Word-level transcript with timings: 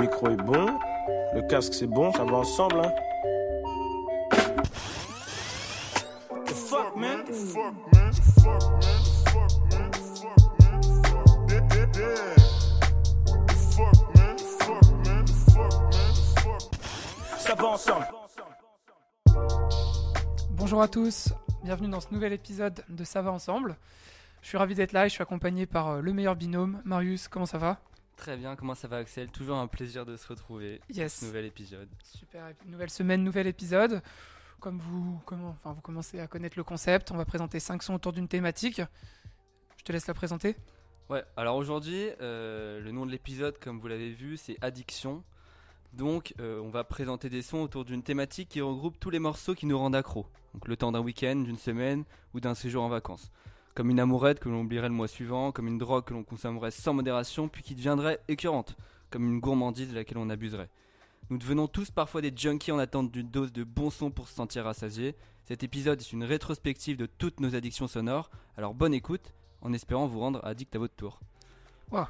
micro 0.00 0.30
est 0.30 0.36
bon, 0.36 0.78
le 1.34 1.42
casque 1.42 1.74
c'est 1.74 1.86
bon, 1.86 2.10
ça 2.12 2.24
va 2.24 2.38
ensemble, 2.38 2.80
hein. 2.80 2.92
The 6.46 6.54
fuck, 6.54 6.96
man? 6.96 7.24
The 7.26 7.32
fuck, 7.34 7.74
man? 7.92 8.10
The 8.10 8.22
fuck, 8.40 8.62
man? 8.80 9.02
The 9.02 9.10
fuck, 9.28 9.52
man? 9.70 9.90
The 9.90 9.98
fuck, 10.00 10.32
man? 10.62 10.80
The 10.80 10.88
fuck, 11.06 11.28
yeah, 11.50 11.64
yeah, 11.74 11.88
yeah. 11.98 12.34
The 13.46 13.54
fuck, 13.54 14.16
man? 14.16 14.36
The 14.36 14.44
fuck, 14.44 14.88
man? 15.04 15.24
The 15.26 15.32
fuck, 15.52 15.72
man? 15.84 16.58
The 16.58 16.72
fuck. 17.28 17.38
Ça 17.38 17.54
va 17.54 17.68
ensemble. 17.68 18.06
Bonjour 20.52 20.80
à 20.80 20.88
tous, 20.88 21.28
bienvenue 21.62 21.88
dans 21.88 22.00
ce 22.00 22.08
nouvel 22.10 22.32
épisode 22.32 22.84
de 22.88 23.04
Ça 23.04 23.20
va 23.20 23.32
ensemble. 23.32 23.76
Je 24.40 24.48
suis 24.48 24.56
ravi 24.56 24.74
d'être 24.74 24.92
là 24.92 25.04
et 25.04 25.08
je 25.10 25.14
suis 25.14 25.22
accompagné 25.22 25.66
par 25.66 25.88
euh, 25.88 26.00
le 26.00 26.14
meilleur 26.14 26.36
binôme, 26.36 26.80
Marius, 26.86 27.28
comment 27.28 27.44
ça 27.44 27.58
va? 27.58 27.76
Très 28.20 28.36
bien, 28.36 28.54
comment 28.54 28.74
ça 28.74 28.86
va 28.86 28.98
Axel 28.98 29.28
Toujours 29.30 29.56
un 29.56 29.66
plaisir 29.66 30.04
de 30.04 30.14
se 30.14 30.28
retrouver 30.28 30.82
Yes. 30.90 31.20
ce 31.20 31.24
nouvel 31.24 31.46
épisode. 31.46 31.88
Super, 32.04 32.52
nouvelle 32.66 32.90
semaine, 32.90 33.24
nouvel 33.24 33.46
épisode. 33.46 34.02
Comme 34.60 34.76
vous, 34.78 35.18
comment, 35.24 35.48
enfin, 35.58 35.72
vous 35.72 35.80
commencez 35.80 36.20
à 36.20 36.26
connaître 36.26 36.58
le 36.58 36.64
concept, 36.64 37.10
on 37.12 37.16
va 37.16 37.24
présenter 37.24 37.58
5 37.60 37.82
sons 37.82 37.94
autour 37.94 38.12
d'une 38.12 38.28
thématique. 38.28 38.82
Je 39.78 39.84
te 39.84 39.90
laisse 39.92 40.06
la 40.06 40.12
présenter. 40.12 40.54
Ouais, 41.08 41.24
alors 41.34 41.56
aujourd'hui, 41.56 42.10
euh, 42.20 42.78
le 42.80 42.92
nom 42.92 43.06
de 43.06 43.10
l'épisode, 43.10 43.58
comme 43.58 43.80
vous 43.80 43.88
l'avez 43.88 44.10
vu, 44.10 44.36
c'est 44.36 44.56
Addiction. 44.60 45.24
Donc, 45.94 46.34
euh, 46.40 46.60
on 46.60 46.68
va 46.68 46.84
présenter 46.84 47.30
des 47.30 47.40
sons 47.40 47.62
autour 47.62 47.86
d'une 47.86 48.02
thématique 48.02 48.50
qui 48.50 48.60
regroupe 48.60 49.00
tous 49.00 49.08
les 49.08 49.18
morceaux 49.18 49.54
qui 49.54 49.64
nous 49.64 49.78
rendent 49.78 49.96
accro. 49.96 50.26
Donc, 50.52 50.68
le 50.68 50.76
temps 50.76 50.92
d'un 50.92 51.00
week-end, 51.00 51.36
d'une 51.36 51.56
semaine 51.56 52.04
ou 52.34 52.40
d'un 52.40 52.54
séjour 52.54 52.82
en 52.82 52.90
vacances. 52.90 53.30
Comme 53.80 53.88
une 53.88 54.00
amourette 54.00 54.40
que 54.40 54.50
l'on 54.50 54.60
oublierait 54.60 54.90
le 54.90 54.94
mois 54.94 55.08
suivant, 55.08 55.52
comme 55.52 55.66
une 55.66 55.78
drogue 55.78 56.04
que 56.04 56.12
l'on 56.12 56.22
consommerait 56.22 56.70
sans 56.70 56.92
modération 56.92 57.48
puis 57.48 57.62
qui 57.62 57.74
deviendrait 57.74 58.20
écœurante, 58.28 58.76
comme 59.08 59.26
une 59.26 59.40
gourmandise 59.40 59.88
de 59.88 59.94
laquelle 59.94 60.18
on 60.18 60.28
abuserait. 60.28 60.68
Nous 61.30 61.38
devenons 61.38 61.66
tous 61.66 61.90
parfois 61.90 62.20
des 62.20 62.30
junkies 62.36 62.72
en 62.72 62.78
attente 62.78 63.10
d'une 63.10 63.30
dose 63.30 63.54
de 63.54 63.64
bon 63.64 63.88
son 63.88 64.10
pour 64.10 64.28
se 64.28 64.34
sentir 64.34 64.64
rassasié. 64.64 65.16
Cet 65.44 65.62
épisode 65.62 65.98
est 65.98 66.12
une 66.12 66.24
rétrospective 66.24 66.98
de 66.98 67.06
toutes 67.06 67.40
nos 67.40 67.54
addictions 67.54 67.88
sonores, 67.88 68.30
alors 68.58 68.74
bonne 68.74 68.92
écoute, 68.92 69.32
en 69.62 69.72
espérant 69.72 70.06
vous 70.06 70.20
rendre 70.20 70.44
addict 70.44 70.76
à 70.76 70.78
votre 70.78 70.94
tour. 70.94 71.18
Waouh. 71.90 72.04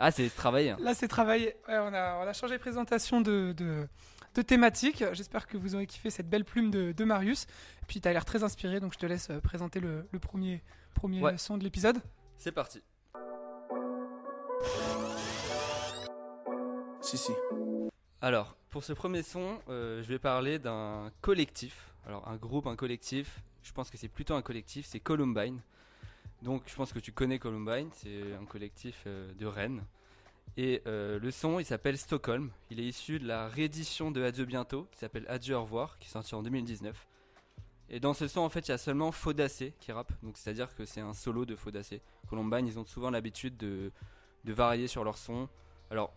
Ah, 0.00 0.10
c'est 0.10 0.28
travaillé. 0.28 0.70
hein. 0.70 0.76
Là, 0.80 0.92
c'est 0.94 1.06
travaillé. 1.06 1.54
Ouais, 1.68 1.78
on, 1.78 1.94
a, 1.94 2.16
on 2.16 2.26
a 2.26 2.32
changé 2.32 2.56
de 2.56 2.60
présentation 2.60 3.20
de, 3.20 3.54
de, 3.56 3.86
de 4.34 4.42
thématique. 4.42 5.04
J'espère 5.12 5.46
que 5.46 5.56
vous 5.56 5.74
aurez 5.74 5.86
kiffé 5.86 6.10
cette 6.10 6.28
belle 6.28 6.44
plume 6.44 6.70
de, 6.70 6.92
de 6.92 7.04
Marius. 7.04 7.44
Et 7.82 7.86
puis, 7.86 8.00
tu 8.00 8.08
as 8.08 8.12
l'air 8.12 8.24
très 8.24 8.42
inspiré, 8.42 8.80
donc 8.80 8.92
je 8.94 8.98
te 8.98 9.06
laisse 9.06 9.30
euh, 9.30 9.40
présenter 9.40 9.80
le, 9.80 10.06
le 10.10 10.18
premier, 10.18 10.62
premier 10.94 11.20
Ouais. 11.22 11.38
son 11.38 11.58
de 11.58 11.64
l'épisode. 11.64 11.98
C'est 12.38 12.52
parti. 12.52 12.82
Si, 17.00 17.18
si. 17.18 17.32
Alors, 18.20 18.56
pour 18.70 18.84
ce 18.84 18.92
premier 18.92 19.22
son, 19.22 19.58
euh, 19.68 20.02
je 20.02 20.08
vais 20.08 20.18
parler 20.18 20.58
d'un 20.58 21.10
collectif. 21.20 21.92
Alors, 22.06 22.26
un 22.28 22.36
groupe, 22.36 22.66
un 22.66 22.76
collectif. 22.76 23.42
Je 23.62 23.72
pense 23.72 23.90
que 23.90 23.96
c'est 23.98 24.08
plutôt 24.08 24.34
un 24.34 24.42
collectif, 24.42 24.86
c'est 24.86 25.00
Columbine. 25.00 25.60
Donc, 26.42 26.62
je 26.66 26.74
pense 26.74 26.92
que 26.92 26.98
tu 26.98 27.12
connais 27.12 27.38
Columbine, 27.38 27.90
c'est 27.92 28.32
un 28.40 28.44
collectif 28.44 29.02
euh, 29.06 29.32
de 29.34 29.46
Rennes. 29.46 29.84
Et 30.56 30.82
euh, 30.86 31.18
le 31.18 31.30
son, 31.30 31.58
il 31.58 31.64
s'appelle 31.64 31.96
Stockholm. 31.96 32.50
Il 32.70 32.78
est 32.78 32.84
issu 32.84 33.18
de 33.18 33.26
la 33.26 33.48
réédition 33.48 34.10
de 34.10 34.22
Adieu 34.22 34.44
bientôt, 34.44 34.86
qui 34.92 34.98
s'appelle 34.98 35.24
Adieu 35.28 35.56
au 35.56 35.62
revoir, 35.62 35.98
qui 35.98 36.08
est 36.08 36.10
sorti 36.10 36.34
en 36.34 36.42
2019. 36.42 37.06
Et 37.88 38.00
dans 38.00 38.14
ce 38.14 38.28
son, 38.28 38.40
en 38.40 38.48
fait, 38.48 38.68
il 38.68 38.70
y 38.70 38.74
a 38.74 38.78
seulement 38.78 39.12
Faudacé 39.12 39.74
qui 39.80 39.92
rappe. 39.92 40.12
Donc, 40.22 40.36
c'est-à-dire 40.36 40.74
que 40.74 40.84
c'est 40.84 41.00
un 41.00 41.14
solo 41.14 41.44
de 41.44 41.56
Faudacé. 41.56 42.02
Columbine, 42.28 42.66
ils 42.66 42.78
ont 42.78 42.84
souvent 42.84 43.10
l'habitude 43.10 43.56
de, 43.56 43.92
varier 44.44 44.86
sur 44.88 45.04
leur 45.04 45.18
son. 45.18 45.48
Alors, 45.90 46.12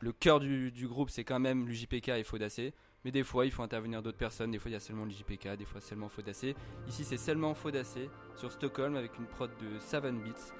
le 0.00 0.12
cœur 0.12 0.40
du, 0.40 0.72
du 0.72 0.88
groupe, 0.88 1.10
c'est 1.10 1.24
quand 1.24 1.40
même 1.40 1.66
l'UJPK 1.66 2.08
et 2.08 2.24
Faudacé. 2.24 2.74
Mais 3.04 3.10
des 3.10 3.24
fois, 3.24 3.46
il 3.46 3.52
faut 3.52 3.62
intervenir 3.62 4.02
d'autres 4.02 4.18
personnes. 4.18 4.52
Des 4.52 4.58
fois, 4.58 4.70
il 4.70 4.74
y 4.74 4.76
a 4.76 4.80
seulement 4.80 5.04
l'UJPK, 5.04 5.56
des 5.56 5.64
fois 5.64 5.80
seulement 5.80 6.08
Faudacé. 6.08 6.54
Ici, 6.88 7.04
c'est 7.04 7.16
seulement 7.16 7.54
Faudacé 7.54 8.08
sur 8.36 8.52
Stockholm 8.52 8.96
avec 8.96 9.16
une 9.18 9.26
prod 9.26 9.50
de 9.60 9.78
Savan 9.80 10.12
Beats. 10.12 10.52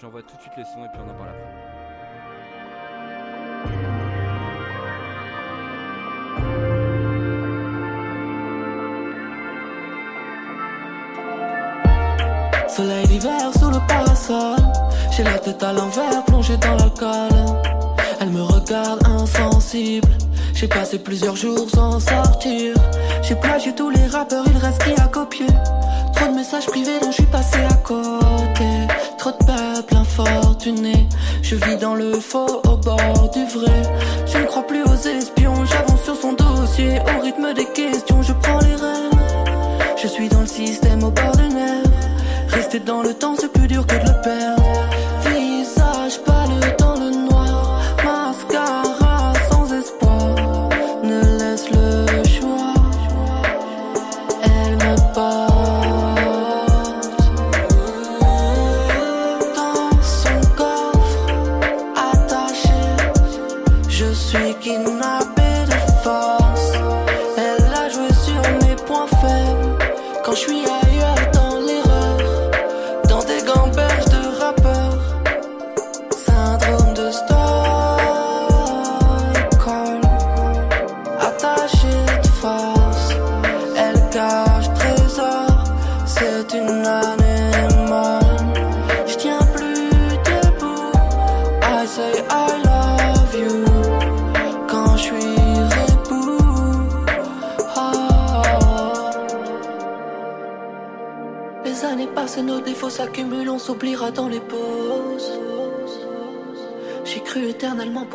J'envoie 0.00 0.22
tout 0.22 0.36
de 0.36 0.40
suite 0.40 0.54
les 0.56 0.64
sons 0.64 0.84
et 0.84 0.88
puis 0.88 1.00
on 1.00 1.10
en 1.10 1.14
parle 1.14 1.30
après. 1.30 1.61
Sous 13.22 13.70
le 13.70 13.78
parasol. 13.86 14.56
J'ai 15.16 15.22
la 15.22 15.38
tête 15.38 15.62
à 15.62 15.72
l'envers 15.72 16.24
plongée 16.24 16.56
dans 16.56 16.74
l'alcool. 16.74 17.30
Elle 18.20 18.30
me 18.30 18.42
regarde 18.42 19.00
insensible. 19.06 20.08
J'ai 20.54 20.66
passé 20.66 20.98
plusieurs 20.98 21.36
jours 21.36 21.70
sans 21.72 22.00
sortir. 22.00 22.74
J'ai 23.22 23.36
plagié 23.36 23.72
tous 23.76 23.90
les 23.90 24.06
rappeurs, 24.06 24.44
il 24.52 24.56
reste 24.56 24.82
qui 24.82 25.00
a 25.00 25.06
copié. 25.06 25.46
Trop 26.16 26.26
de 26.26 26.34
messages 26.34 26.66
privés 26.66 26.98
dont 27.00 27.12
je 27.12 27.22
suis 27.22 27.26
passé 27.26 27.58
à 27.58 27.74
côté. 27.74 28.88
Trop 29.18 29.30
de 29.30 29.36
peuple 29.36 29.94
infortuné 29.94 31.08
Je 31.42 31.54
vis 31.54 31.76
dans 31.76 31.94
le 31.94 32.14
faux 32.14 32.60
au 32.64 32.76
bord 32.76 33.30
du 33.32 33.44
vrai. 33.44 33.82
Je 34.26 34.38
ne 34.38 34.46
crois 34.46 34.66
plus 34.66 34.82
aux 34.82 34.96
espions 34.96 35.64
J'avance 35.64 36.02
sur 36.02 36.16
son 36.16 36.32
dossier. 36.32 36.98
Au 36.98 37.22
rythme 37.22 37.54
des 37.54 37.66
questions 37.66 38.20
je 38.20 38.32
prends 38.32 38.58
les 38.58 38.74
rênes. 38.74 39.20
Je 40.02 40.08
suis 40.08 40.28
dans 40.28 40.40
le 40.40 40.46
système 40.46 41.04
au 41.04 41.10
bord 41.12 41.36
des 41.36 41.54
nerfs 41.54 41.91
Rester 42.52 42.80
dans 42.80 43.02
le 43.02 43.14
temps, 43.14 43.34
c'est 43.38 43.52
plus 43.52 43.66
dur 43.66 43.86
que 43.86 43.94
de 43.94 44.00
le 44.00 44.22
perdre. 44.22 45.01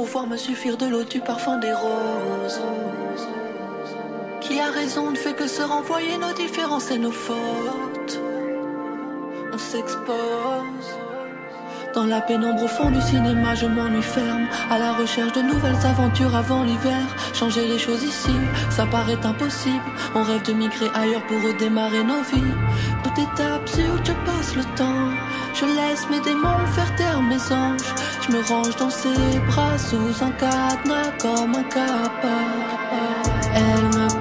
Pouvoir 0.07 0.27
me 0.27 0.37
suffire 0.37 0.77
de 0.77 0.85
l'eau 0.85 1.03
du 1.03 1.19
parfum 1.19 1.57
des 1.57 1.73
roses. 1.73 2.61
Qui 4.39 4.57
a 4.61 4.71
raison 4.71 5.11
ne 5.11 5.17
fait 5.17 5.33
que 5.33 5.47
se 5.47 5.61
renvoyer 5.61 6.17
nos 6.17 6.31
différences 6.31 6.91
et 6.91 6.97
nos 6.97 7.11
fautes. 7.11 8.21
On 9.51 9.57
s'expose. 9.57 11.06
Dans 11.93 12.05
la 12.05 12.21
pénombre 12.21 12.63
au 12.63 12.67
fond 12.67 12.91
du 12.91 13.01
cinéma, 13.01 13.55
je 13.55 13.65
m'ennuie 13.65 14.01
ferme. 14.01 14.47
À 14.69 14.77
la 14.77 14.93
recherche 14.93 15.33
de 15.33 15.41
nouvelles 15.41 15.85
aventures 15.85 16.35
avant 16.35 16.63
l'hiver. 16.63 17.03
Changer 17.33 17.67
les 17.67 17.79
choses 17.79 18.03
ici, 18.03 18.35
ça 18.69 18.85
paraît 18.85 19.25
impossible. 19.25 19.83
On 20.15 20.23
rêve 20.23 20.43
de 20.43 20.53
migrer 20.53 20.89
ailleurs 20.93 21.25
pour 21.27 21.41
redémarrer 21.41 22.03
nos 22.03 22.21
vies. 22.21 22.53
Tout 23.03 23.21
est 23.21 23.41
absurde, 23.41 24.01
je 24.03 24.13
passe 24.25 24.55
le 24.55 24.63
temps. 24.75 25.09
Je 25.53 25.65
laisse 25.65 26.07
mes 26.09 26.19
démons 26.21 26.65
faire 26.75 26.95
taire 26.95 27.21
mes 27.21 27.41
anges. 27.51 27.93
Je 28.21 28.31
me 28.31 28.43
range 28.43 28.75
dans 28.77 28.89
ses 28.89 29.39
bras 29.47 29.77
sous 29.77 30.23
un 30.23 30.31
cadenas 30.31 31.11
comme 31.21 31.55
un 31.55 31.63
capard. 31.63 32.77
Elle 33.55 33.99
me 33.99 34.16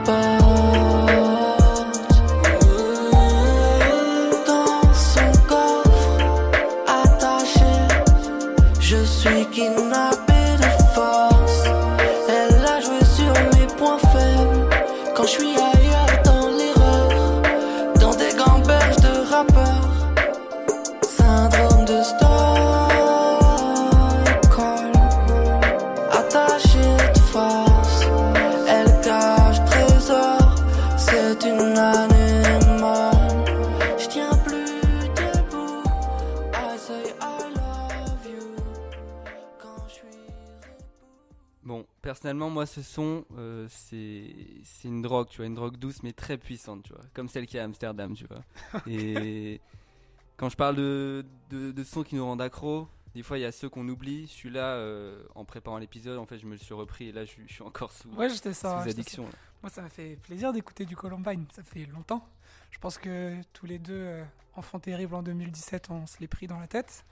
personnellement, 42.06 42.50
moi, 42.50 42.66
ce 42.66 42.82
son, 42.82 43.24
euh, 43.36 43.66
c'est 43.68 44.88
une 44.88 45.02
drogue, 45.02 45.28
tu 45.28 45.38
vois, 45.38 45.46
une 45.46 45.54
drogue 45.54 45.76
douce 45.76 46.02
mais 46.02 46.12
très 46.12 46.38
puissante, 46.38 46.84
tu 46.84 46.92
vois, 46.92 47.02
comme 47.12 47.28
celle 47.28 47.46
qu'il 47.46 47.56
y 47.56 47.60
a 47.60 47.62
à 47.62 47.66
Amsterdam, 47.66 48.14
tu 48.14 48.26
vois. 48.26 48.42
Et 48.86 49.60
quand 50.36 50.48
je 50.48 50.56
parle 50.56 50.76
de, 50.76 51.26
de, 51.50 51.72
de 51.72 51.84
son 51.84 52.04
qui 52.04 52.14
nous 52.14 52.24
rend 52.24 52.38
accro, 52.38 52.88
des 53.16 53.22
fois, 53.24 53.38
il 53.38 53.42
y 53.42 53.44
a 53.44 53.50
ceux 53.52 53.68
qu'on 53.68 53.88
oublie. 53.88 54.28
Celui-là, 54.28 54.74
euh, 54.76 55.24
en 55.34 55.44
préparant 55.44 55.78
l'épisode, 55.78 56.18
en 56.18 56.26
fait, 56.26 56.38
je 56.38 56.46
me 56.46 56.52
le 56.52 56.58
suis 56.58 56.74
repris 56.74 57.08
et 57.08 57.12
là, 57.12 57.24
je, 57.24 57.30
suis- 57.30 57.48
je 57.48 57.52
suis 57.54 57.62
encore 57.62 57.90
sous, 57.92 58.08
Ouais, 58.10 58.28
j'étais 58.30 58.52
ça. 58.54 58.80
addiction. 58.80 59.24
Moi, 59.62 59.70
ça 59.70 59.82
m'a 59.82 59.88
fait 59.88 60.16
plaisir 60.22 60.52
d'écouter 60.52 60.84
du 60.84 60.94
Columbine. 60.96 61.44
Ça 61.52 61.62
fait 61.64 61.86
longtemps. 61.86 62.28
Je 62.70 62.78
pense 62.78 62.98
que 62.98 63.34
tous 63.52 63.66
les 63.66 63.78
deux, 63.78 63.94
euh, 63.94 64.24
enfants 64.54 64.78
terribles 64.78 65.14
en 65.14 65.22
2017, 65.22 65.90
on 65.90 66.06
se 66.06 66.18
l'est 66.20 66.28
pris 66.28 66.46
dans 66.46 66.60
la 66.60 66.68
tête. 66.68 67.04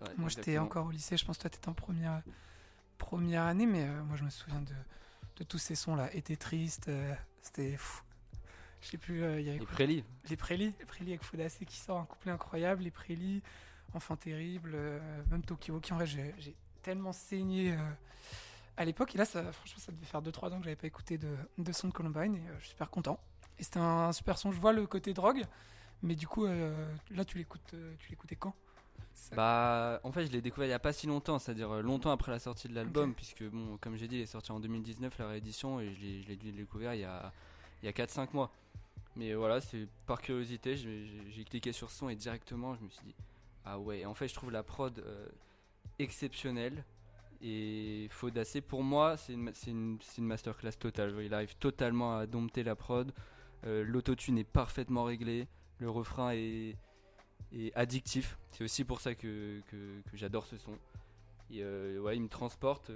Ouais, 0.00 0.08
Moi, 0.18 0.28
j'étais 0.28 0.58
encore 0.58 0.86
au 0.86 0.90
lycée. 0.90 1.16
Je 1.16 1.24
pense 1.24 1.36
que 1.38 1.42
toi, 1.42 1.50
t'étais 1.50 1.68
en 1.68 1.74
première, 1.74 2.22
première 2.98 3.42
année. 3.44 3.66
Mais 3.66 3.84
euh, 3.84 4.02
moi, 4.04 4.16
je 4.16 4.24
me 4.24 4.30
souviens 4.30 4.60
de, 4.60 4.74
de 5.38 5.44
tous 5.44 5.58
ces 5.58 5.74
sons-là. 5.74 6.14
Été 6.14 6.36
triste. 6.36 6.90
C'était 7.40 7.76
fou. 7.76 8.02
Je 8.82 8.88
sais 8.88 8.98
plus. 8.98 9.20
Il 9.38 9.42
y 9.46 9.48
avait 9.50 9.58
Les 9.58 9.66
prélis. 9.66 10.04
les 10.28 10.36
prélis. 10.36 10.74
Les 10.78 10.84
prélis 10.84 11.10
avec 11.12 11.24
Foudacé 11.24 11.64
qui 11.64 11.76
sort 11.78 11.98
un 11.98 12.04
couplet 12.04 12.30
incroyable. 12.32 12.82
Les 12.82 12.90
prélis. 12.90 13.42
Enfant 13.96 14.16
terrible. 14.16 14.72
euh, 14.74 15.00
même 15.30 15.42
Tokyo. 15.42 15.80
Qui 15.80 15.92
en 15.92 15.96
vrai, 15.96 16.06
j'ai 16.06 16.34
tellement 16.82 17.12
saigné. 17.12 17.72
euh, 17.72 17.76
à 18.76 18.84
l'époque, 18.84 19.14
et 19.14 19.18
là, 19.18 19.24
ça, 19.24 19.42
franchement, 19.52 19.78
ça 19.78 19.90
devait 19.90 20.04
faire 20.04 20.20
2-3 20.20 20.52
ans 20.52 20.58
que 20.58 20.64
j'avais 20.64 20.76
pas 20.76 20.86
écouté 20.86 21.16
de, 21.16 21.34
de 21.56 21.72
son 21.72 21.88
de 21.88 21.92
Columbine, 21.94 22.34
et 22.34 22.40
euh, 22.40 22.54
je 22.58 22.64
suis 22.64 22.68
super 22.70 22.90
content. 22.90 23.18
Et 23.58 23.62
c'était 23.62 23.78
un, 23.78 24.12
super 24.12 24.36
son. 24.36 24.52
Je 24.52 24.60
vois 24.60 24.74
le 24.74 24.86
côté 24.86 25.14
drogue, 25.14 25.44
mais 26.02 26.14
du 26.14 26.28
coup, 26.28 26.44
là, 26.46 27.24
tu 27.24 27.38
l'écoutes, 27.38 27.74
tu 27.98 28.10
l'écoutais 28.10 28.36
quand? 28.36 28.54
Ça- 29.14 29.34
Bah, 29.34 29.98
en 30.04 30.12
fait, 30.12 30.26
je 30.26 30.30
l'ai 30.32 30.42
découvert 30.42 30.66
il 30.66 30.72
y 30.72 30.74
a 30.74 30.78
pas 30.78 30.92
si 30.92 31.06
longtemps, 31.06 31.38
c'est-à-dire 31.38 31.70
longtemps 31.82 32.10
après 32.10 32.30
la 32.32 32.38
sortie 32.38 32.68
de 32.68 32.74
l'album, 32.74 33.14
puisque, 33.14 33.44
bon, 33.44 33.78
comme 33.78 33.96
j'ai 33.96 34.08
dit, 34.08 34.16
il 34.16 34.20
est 34.22 34.26
sorti 34.26 34.52
en 34.52 34.60
2019, 34.60 35.16
la 35.18 35.28
réédition, 35.28 35.80
et 35.80 35.94
je 35.94 36.28
l'ai 36.28 36.52
découvrir 36.52 36.92
il 36.92 37.00
y 37.00 37.04
a, 37.04 37.32
il 37.82 37.86
y 37.86 37.88
a 37.88 37.92
4-5 37.92 38.34
mois. 38.34 38.50
Mais 39.16 39.32
voilà, 39.32 39.62
c'est 39.62 39.88
par 40.06 40.20
curiosité, 40.20 40.76
j'ai 40.76 41.44
cliqué 41.44 41.72
sur 41.72 41.90
son 41.90 42.10
et 42.10 42.14
directement, 42.14 42.74
je 42.76 42.82
me 42.84 42.90
suis 42.90 43.06
dit, 43.06 43.14
ah 43.66 43.80
ouais, 43.80 44.04
en 44.04 44.14
fait, 44.14 44.28
je 44.28 44.34
trouve 44.34 44.52
la 44.52 44.62
prod 44.62 44.96
euh, 44.98 45.26
exceptionnelle. 45.98 46.84
Et 47.42 48.06
Faudacé, 48.10 48.60
pour 48.60 48.82
moi, 48.82 49.16
c'est 49.16 49.34
une, 49.34 49.52
une, 49.66 50.24
masterclass 50.24 50.72
totale. 50.72 51.14
Il 51.20 51.34
arrive 51.34 51.54
totalement 51.56 52.16
à 52.16 52.26
dompter 52.26 52.62
la 52.62 52.76
prod. 52.76 53.12
Euh, 53.66 53.84
L'autotune 53.84 54.38
est 54.38 54.44
parfaitement 54.44 55.04
réglé. 55.04 55.48
Le 55.78 55.90
refrain 55.90 56.30
est, 56.30 56.76
est 57.52 57.74
addictif. 57.74 58.38
C'est 58.52 58.64
aussi 58.64 58.84
pour 58.84 59.00
ça 59.00 59.14
que, 59.14 59.60
que, 59.70 60.00
que 60.10 60.16
j'adore 60.16 60.46
ce 60.46 60.56
son. 60.56 60.72
Et 61.50 61.62
euh, 61.62 61.98
ouais, 61.98 62.16
il 62.16 62.22
me 62.22 62.28
transporte 62.28 62.90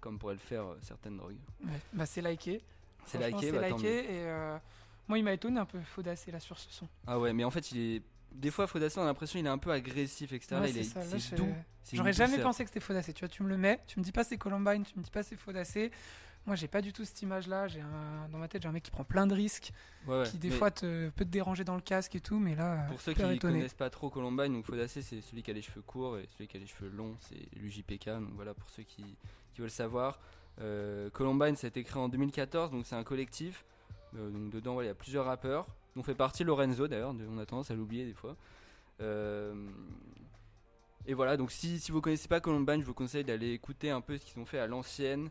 comme 0.00 0.18
pourraient 0.18 0.34
le 0.34 0.40
faire 0.40 0.64
certaines 0.80 1.16
drogues. 1.16 1.38
Ouais, 1.64 1.72
bah, 1.92 2.06
c'est 2.06 2.22
liké. 2.22 2.62
C'est 3.04 3.18
liké, 3.18 3.52
bah, 3.52 3.68
liké, 3.68 4.14
et 4.14 4.58
moi, 5.08 5.18
il 5.18 5.24
m'a 5.24 5.32
étonné 5.32 5.58
un 5.58 5.64
peu 5.64 5.80
Faudacé 5.80 6.30
là 6.30 6.38
sur 6.38 6.58
ce 6.58 6.70
son. 6.70 6.86
Ah 7.06 7.18
ouais, 7.18 7.32
mais 7.32 7.42
en 7.42 7.50
fait, 7.50 7.72
il 7.72 7.78
est. 7.78 8.02
Des 8.32 8.50
fois, 8.50 8.66
Faudacé, 8.66 8.98
on 8.98 9.02
a 9.02 9.06
l'impression 9.06 9.38
qu'il 9.38 9.46
est 9.46 9.50
un 9.50 9.58
peu 9.58 9.72
agressif, 9.72 10.32
etc. 10.32 10.60
Ouais, 10.60 10.70
il 10.70 10.84
c'est 10.84 10.94
là, 10.94 11.18
c'est 11.18 11.36
doux. 11.36 11.52
J'aurais 11.92 12.12
jamais 12.12 12.32
douceur. 12.32 12.44
pensé 12.44 12.64
que 12.64 12.70
c'était 12.70 12.80
Faudacé. 12.80 13.12
Tu 13.12 13.20
vois, 13.20 13.28
tu 13.28 13.42
me 13.42 13.48
le 13.48 13.56
mets, 13.56 13.80
tu 13.86 13.98
me 13.98 14.04
dis 14.04 14.12
pas 14.12 14.24
c'est 14.24 14.36
Columbine, 14.36 14.84
tu 14.84 14.98
me 14.98 15.02
dis 15.02 15.10
pas 15.10 15.22
c'est 15.22 15.36
Faudacé. 15.36 15.90
Moi, 16.46 16.56
j'ai 16.56 16.68
pas 16.68 16.80
du 16.80 16.92
tout 16.92 17.04
cette 17.04 17.20
image-là. 17.20 17.68
J'ai 17.68 17.80
un... 17.80 18.28
dans 18.30 18.38
ma 18.38 18.48
tête, 18.48 18.62
j'ai 18.62 18.68
un 18.68 18.72
mec 18.72 18.82
qui 18.82 18.90
prend 18.90 19.04
plein 19.04 19.26
de 19.26 19.34
risques, 19.34 19.72
Ouais, 20.06 20.20
ouais, 20.20 20.26
qui 20.26 20.38
des 20.38 20.50
fois 20.50 20.70
te... 20.70 21.10
peut 21.10 21.24
te 21.24 21.30
déranger 21.30 21.64
dans 21.64 21.74
le 21.74 21.82
casque 21.82 22.14
et 22.14 22.20
tout, 22.20 22.38
mais 22.38 22.54
là, 22.54 22.86
Pour 22.86 22.96
euh, 22.96 23.00
ceux 23.00 23.12
qui 23.12 23.22
ne 23.22 23.36
connaissent 23.36 23.74
pas 23.74 23.90
trop 23.90 24.08
Columbine, 24.08 24.52
donc 24.52 24.64
Faudacé, 24.64 25.02
c'est 25.02 25.20
celui 25.20 25.42
qui 25.42 25.50
a 25.50 25.54
les 25.54 25.62
cheveux 25.62 25.82
courts 25.82 26.16
et 26.18 26.26
celui 26.34 26.48
qui 26.48 26.56
a 26.56 26.60
les 26.60 26.66
cheveux 26.66 26.88
longs, 26.88 27.16
c'est 27.20 27.58
l'UJPK. 27.58 28.06
Donc 28.06 28.32
voilà, 28.34 28.54
pour 28.54 28.70
ceux 28.70 28.84
qui, 28.84 29.04
qui 29.52 29.60
veulent 29.60 29.70
savoir. 29.70 30.20
Euh, 30.60 31.10
Columbine, 31.10 31.56
ça 31.56 31.66
a 31.66 31.68
été 31.68 31.84
créé 31.84 32.00
en 32.00 32.08
2014, 32.08 32.70
donc 32.70 32.86
c'est 32.86 32.96
un 32.96 33.04
collectif. 33.04 33.64
Euh, 34.16 34.30
donc 34.30 34.50
dedans, 34.50 34.80
il 34.80 34.86
y 34.86 34.90
a 34.90 34.94
plusieurs 34.94 35.26
rappeurs. 35.26 35.66
Dont 35.98 36.04
fait 36.04 36.14
partie 36.14 36.44
Lorenzo 36.44 36.86
d'ailleurs, 36.86 37.12
on 37.28 37.38
a 37.38 37.44
tendance 37.46 37.70
à 37.72 37.74
l'oublier 37.74 38.06
des 38.06 38.14
fois. 38.14 38.36
Euh, 39.00 39.52
et 41.06 41.14
voilà, 41.14 41.36
donc 41.36 41.50
si, 41.50 41.80
si 41.80 41.90
vous 41.90 42.00
connaissez 42.00 42.28
pas 42.28 42.40
Columbine, 42.40 42.80
je 42.80 42.86
vous 42.86 42.94
conseille 42.94 43.24
d'aller 43.24 43.52
écouter 43.52 43.90
un 43.90 44.00
peu 44.00 44.16
ce 44.16 44.24
qu'ils 44.24 44.40
ont 44.40 44.46
fait 44.46 44.60
à 44.60 44.66
l'ancienne. 44.68 45.28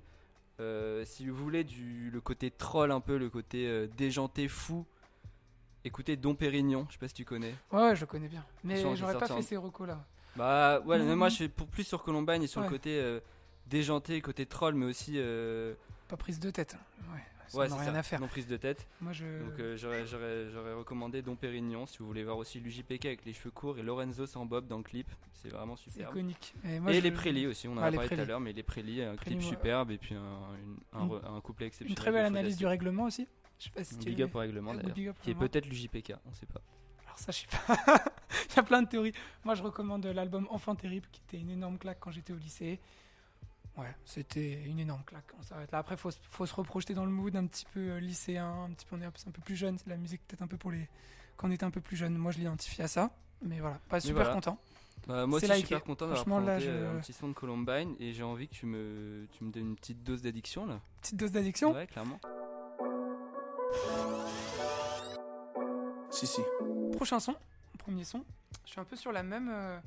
Euh, 0.59 1.05
si 1.05 1.25
vous 1.27 1.35
voulez 1.35 1.63
du, 1.63 2.09
le 2.11 2.19
côté 2.19 2.51
troll 2.51 2.91
un 2.91 2.99
peu, 2.99 3.17
le 3.17 3.29
côté 3.29 3.67
euh, 3.67 3.87
déjanté, 3.95 4.47
fou, 4.49 4.85
écoutez 5.85 6.17
Dom 6.17 6.35
Pérignon, 6.35 6.85
je 6.89 6.93
sais 6.93 6.99
pas 6.99 7.07
si 7.07 7.13
tu 7.13 7.25
connais. 7.25 7.55
Ouais, 7.71 7.95
je 7.95 8.03
connais 8.03 8.27
bien. 8.27 8.43
Mais 8.63 8.81
j'aurais 8.95 9.17
pas 9.17 9.27
fait 9.27 9.41
ces 9.41 9.57
recos 9.57 9.87
là. 9.87 10.03
Bah 10.35 10.81
ouais, 10.81 10.99
mais 10.99 11.15
moi 11.15 11.29
je 11.29 11.35
suis 11.35 11.49
pour 11.49 11.67
plus 11.67 11.83
sur 11.85 12.03
Columbine 12.03 12.43
et 12.43 12.47
sur 12.47 12.61
Ouais. 12.61 12.67
le 12.67 12.73
côté 12.73 13.19
déjanté, 13.67 14.19
côté 14.21 14.45
troll, 14.45 14.75
mais 14.75 14.85
aussi 14.85 15.17
Pas 16.09 16.17
prise 16.17 16.39
de 16.39 16.49
tête. 16.51 16.75
Ouais, 17.13 17.23
ça 17.47 17.57
ouais, 17.59 17.67
n'a 17.69 17.75
c'est 17.75 17.81
rien 17.81 17.94
ça, 17.94 17.99
à 17.99 18.03
faire. 18.03 18.19
non 18.19 18.27
prise 18.27 18.47
de 18.47 18.57
tête. 18.57 18.88
Moi, 19.01 19.13
je. 19.13 19.25
Donc 19.25 19.59
euh, 19.59 19.77
j'aurais, 19.77 20.03
recommandé 20.75 21.21
Dom 21.21 21.38
Pérignon 21.38 21.85
si 21.85 21.99
vous 21.99 22.07
voulez 22.07 22.23
voir 22.23 22.38
aussi 22.38 22.59
l'UJPK 22.59 23.05
avec 23.05 23.25
les 23.25 23.33
cheveux 23.33 23.51
courts 23.51 23.77
et 23.79 23.83
Lorenzo 23.83 24.25
sans 24.25 24.45
bob 24.45 24.67
dans 24.67 24.77
le 24.77 24.83
clip, 24.83 25.07
c'est 25.33 25.49
vraiment 25.49 25.75
c'est 25.75 25.89
superbe. 25.89 26.11
iconique. 26.15 26.53
Et, 26.65 26.79
moi, 26.79 26.91
et 26.91 26.95
je- 26.95 27.01
les 27.01 27.11
Prélis 27.11 27.47
aussi, 27.47 27.67
on 27.67 27.73
en 27.77 27.81
Ah, 27.81 27.85
a 27.85 27.89
les 27.89 27.97
parlé 27.97 28.09
tout 28.15 28.21
à 28.21 28.25
l'heure, 28.25 28.39
mais 28.39 28.53
les 28.53 28.63
Prélis, 28.63 29.01
un 29.01 29.15
Prélis, 29.15 29.38
clip 29.38 29.41
moi- 29.41 29.49
superbe 29.49 29.91
et 29.91 29.97
puis 29.97 30.15
un, 30.15 30.19
une- 30.19 30.77
un, 30.94 31.05
Une- 31.05 31.11
re- 31.11 31.25
un 31.38 31.41
couplet 31.41 31.65
Une 31.65 31.67
exceptionnel. 31.67 31.95
très 31.95 32.11
belle 32.11 32.25
analyse 32.25 32.57
du 32.57 32.65
règlement 32.65 33.03
aussi. 33.05 33.27
Je 33.59 33.63
sais 33.65 33.69
pas 33.71 33.83
si 33.83 33.97
tu 33.97 34.05
Big 34.09 34.21
up 34.21 34.35
au 34.35 34.39
règlement 34.39 34.73
Ah, 34.77 34.83
d'ailleurs, 34.83 35.15
qui 35.21 35.31
est 35.31 35.35
peut-être 35.35 35.65
l'UJPK, 35.65 36.13
on 36.29 36.33
sait 36.33 36.45
pas. 36.45 36.61
Alors 37.05 37.17
ça, 37.17 37.31
je 37.31 37.39
sais 37.39 37.47
pas. 37.47 37.75
Il 38.51 38.55
y 38.55 38.59
a 38.59 38.63
plein 38.63 38.81
de 38.83 38.88
théories. 38.88 39.13
Moi, 39.45 39.55
je 39.55 39.63
recommande 39.63 40.05
l'album 40.05 40.47
Enfant 40.51 40.75
terrible, 40.75 41.07
qui 41.11 41.21
était 41.27 41.38
une 41.41 41.50
énorme 41.50 41.77
claque 41.79 41.97
quand 42.00 42.11
j'étais 42.11 42.33
au 42.33 42.38
lycée. 42.38 42.79
Ouais, 43.77 43.94
c'était 44.06 44.63
une 44.63 44.79
énorme 44.79 45.03
claque. 45.06 45.25
On 45.39 45.44
s'arrête 45.44 45.71
là. 45.71 45.77
Après, 45.79 45.95
faut, 45.97 46.09
se- 46.09 46.18
faut 46.31 46.45
se 46.47 46.56
reprojeter 46.56 46.94
dans 46.95 47.06
le 47.06 47.12
mood 47.12 47.35
un 47.35 47.45
petit 47.45 47.65
peu 47.74 47.79
euh, 47.91 48.00
lycéen, 48.00 48.63
un 48.63 48.71
petit 48.71 48.85
peu 48.88 48.95
on 48.95 49.01
est 49.01 49.06
un 49.06 49.12
peu, 49.12 49.19
un 49.27 49.31
peu 49.31 49.41
plus 49.41 49.56
jeune. 49.56 49.77
C'est 49.77 49.88
la 49.89 49.97
musique 49.97 50.21
peut-être 50.27 50.41
un 50.41 50.47
peu 50.47 50.57
pour 50.57 50.71
les 50.71 50.88
quand 51.35 51.47
on 51.47 51.51
était 51.51 51.63
un 51.65 51.69
peu 51.71 51.81
plus 51.81 51.95
jeune. 51.95 52.15
Moi, 52.18 52.31
je 52.31 52.39
l'identifie 52.39 52.81
à 52.81 52.88
ça. 52.88 53.12
Mais 53.44 53.59
voilà, 53.59 53.79
pas 53.89 54.00
super 54.00 54.15
voilà. 54.24 54.33
content. 54.33 54.57
Bah, 55.07 55.27
moi 55.27 55.39
C'est 55.39 55.45
aussi, 55.45 55.53
je 55.53 55.53
suis 55.53 55.62
liké. 55.63 55.75
super 55.75 55.83
content 55.83 56.06
d'avoir 56.07 56.18
Franchement, 56.25 56.39
là, 56.39 56.56
présenté 56.56 56.65
je- 56.65 56.83
euh, 56.85 56.97
un 56.97 57.01
petit 57.01 57.13
son 57.13 57.27
de 57.29 57.33
Columbine 57.33 57.95
et 58.00 58.13
j'ai 58.13 58.24
envie 58.24 58.48
que 58.48 58.55
tu 58.55 58.65
me, 58.65 59.27
tu 59.31 59.43
me 59.43 59.51
donnes 59.51 59.67
une 59.69 59.75
petite 59.75 60.03
dose 60.03 60.24
d'addiction 60.24 60.65
là. 60.65 60.79
Petite 61.01 61.17
dose 61.17 61.31
d'addiction. 61.31 61.72
Ouais, 61.72 61.86
clairement. 61.86 62.19
Si, 66.10 66.25
si. 66.25 66.41
Prochain 66.93 67.19
son, 67.19 67.36
premier 67.77 68.03
son. 68.03 68.24
Je 68.65 68.72
suis 68.72 68.79
un 68.81 68.86
peu 68.86 68.96
sur 68.96 69.12
la 69.12 69.22
même, 69.22 69.50
euh, 69.51 69.77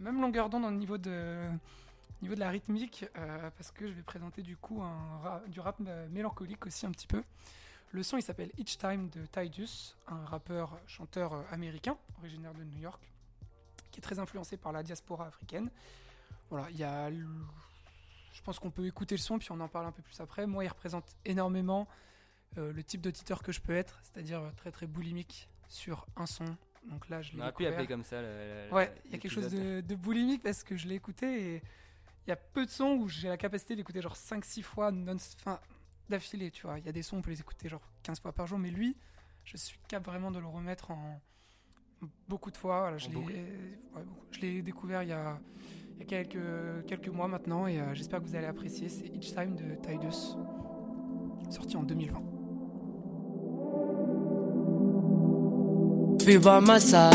même 0.00 0.20
longueur 0.20 0.48
d'onde 0.50 0.64
au 0.64 0.70
niveau 0.72 0.98
de, 0.98 1.46
au 2.24 2.26
niveau 2.26 2.36
de 2.36 2.40
la 2.40 2.48
rythmique, 2.48 3.04
euh, 3.18 3.50
parce 3.50 3.70
que 3.70 3.86
je 3.86 3.92
vais 3.92 4.00
présenter 4.02 4.40
du 4.40 4.56
coup 4.56 4.80
un 4.80 5.18
ra- 5.18 5.42
du 5.46 5.60
rap 5.60 5.76
euh, 5.86 6.08
mélancolique 6.08 6.64
aussi 6.64 6.86
un 6.86 6.90
petit 6.90 7.06
peu. 7.06 7.22
Le 7.92 8.02
son 8.02 8.16
il 8.16 8.22
s'appelle 8.22 8.50
Each 8.56 8.78
Time 8.78 9.10
de 9.10 9.26
Tidus, 9.26 9.94
un 10.08 10.24
rappeur 10.24 10.78
chanteur 10.86 11.34
euh, 11.34 11.42
américain 11.50 11.98
originaire 12.20 12.54
de 12.54 12.64
New 12.64 12.78
York, 12.78 13.02
qui 13.90 14.00
est 14.00 14.02
très 14.02 14.18
influencé 14.18 14.56
par 14.56 14.72
la 14.72 14.82
diaspora 14.82 15.26
africaine. 15.26 15.70
Voilà, 16.48 16.70
il 16.70 16.78
y 16.78 16.82
a, 16.84 17.10
je 17.12 18.42
pense 18.42 18.58
qu'on 18.58 18.70
peut 18.70 18.86
écouter 18.86 19.16
le 19.16 19.20
son 19.20 19.38
puis 19.38 19.48
on 19.52 19.60
en 19.60 19.68
parle 19.68 19.84
un 19.84 19.92
peu 19.92 20.00
plus 20.02 20.18
après. 20.18 20.46
Moi, 20.46 20.64
il 20.64 20.68
représente 20.68 21.04
énormément 21.26 21.86
euh, 22.56 22.72
le 22.72 22.82
type 22.82 23.02
d'auditeur 23.02 23.42
que 23.42 23.52
je 23.52 23.60
peux 23.60 23.74
être, 23.76 24.00
c'est-à-dire 24.02 24.40
très 24.56 24.70
très 24.70 24.86
boulimique 24.86 25.46
sur 25.68 26.06
un 26.16 26.24
son. 26.24 26.46
Donc 26.88 27.06
là, 27.10 27.20
je 27.20 27.32
l'ai 27.32 27.38
On 27.40 27.42
aurait 27.42 27.52
pu 27.52 27.64
l'appeler 27.64 27.86
comme 27.86 28.02
ça. 28.04 28.22
Ouais, 28.72 28.94
il 29.04 29.10
y 29.12 29.14
a 29.14 29.18
quelque 29.18 29.30
chose 29.30 29.50
de, 29.50 29.82
de 29.82 29.94
boulimique 29.94 30.42
parce 30.42 30.64
que 30.64 30.74
je 30.74 30.88
l'ai 30.88 30.94
écouté 30.94 31.56
et 31.56 31.62
il 32.26 32.30
y 32.30 32.32
a 32.32 32.36
peu 32.36 32.64
de 32.64 32.70
sons 32.70 32.96
où 33.00 33.08
j'ai 33.08 33.28
la 33.28 33.36
capacité 33.36 33.76
d'écouter 33.76 34.00
genre 34.00 34.16
5-6 34.16 34.62
fois 34.62 34.90
non, 34.90 35.16
enfin, 35.16 35.60
d'affilée, 36.08 36.50
tu 36.50 36.66
vois. 36.66 36.78
Il 36.78 36.86
y 36.86 36.88
a 36.88 36.92
des 36.92 37.02
sons, 37.02 37.18
on 37.18 37.22
peut 37.22 37.30
les 37.30 37.40
écouter 37.40 37.68
genre 37.68 37.86
15 38.02 38.20
fois 38.20 38.32
par 38.32 38.46
jour, 38.46 38.58
mais 38.58 38.70
lui, 38.70 38.96
je 39.44 39.56
suis 39.56 39.78
capable 39.88 40.06
vraiment 40.06 40.30
de 40.30 40.38
le 40.38 40.46
remettre 40.46 40.90
en 40.90 41.20
beaucoup 42.28 42.50
de 42.50 42.56
fois. 42.56 42.80
Voilà, 42.80 42.98
je 42.98 43.08
l'ai 43.08 43.14
boucle. 43.14 43.32
ouais, 43.32 44.02
beaucoup. 44.04 44.26
Je 44.30 44.40
l'ai 44.40 44.62
découvert 44.62 45.02
il 45.02 45.10
y 45.10 45.12
a, 45.12 45.38
il 45.94 45.98
y 46.00 46.02
a 46.02 46.06
quelques, 46.06 46.86
quelques 46.86 47.08
mois 47.08 47.28
maintenant 47.28 47.66
et 47.66 47.80
euh, 47.80 47.94
j'espère 47.94 48.20
que 48.20 48.26
vous 48.26 48.36
allez 48.36 48.46
apprécier. 48.46 48.88
C'est 48.88 49.06
Each 49.06 49.34
Time 49.34 49.54
de 49.54 49.74
Tidus, 49.76 50.36
sorti 51.50 51.76
en 51.76 51.82
2020. 51.82 52.20
Be 56.24 56.38
by 56.38 56.58
my 56.62 56.80
side, 56.80 57.12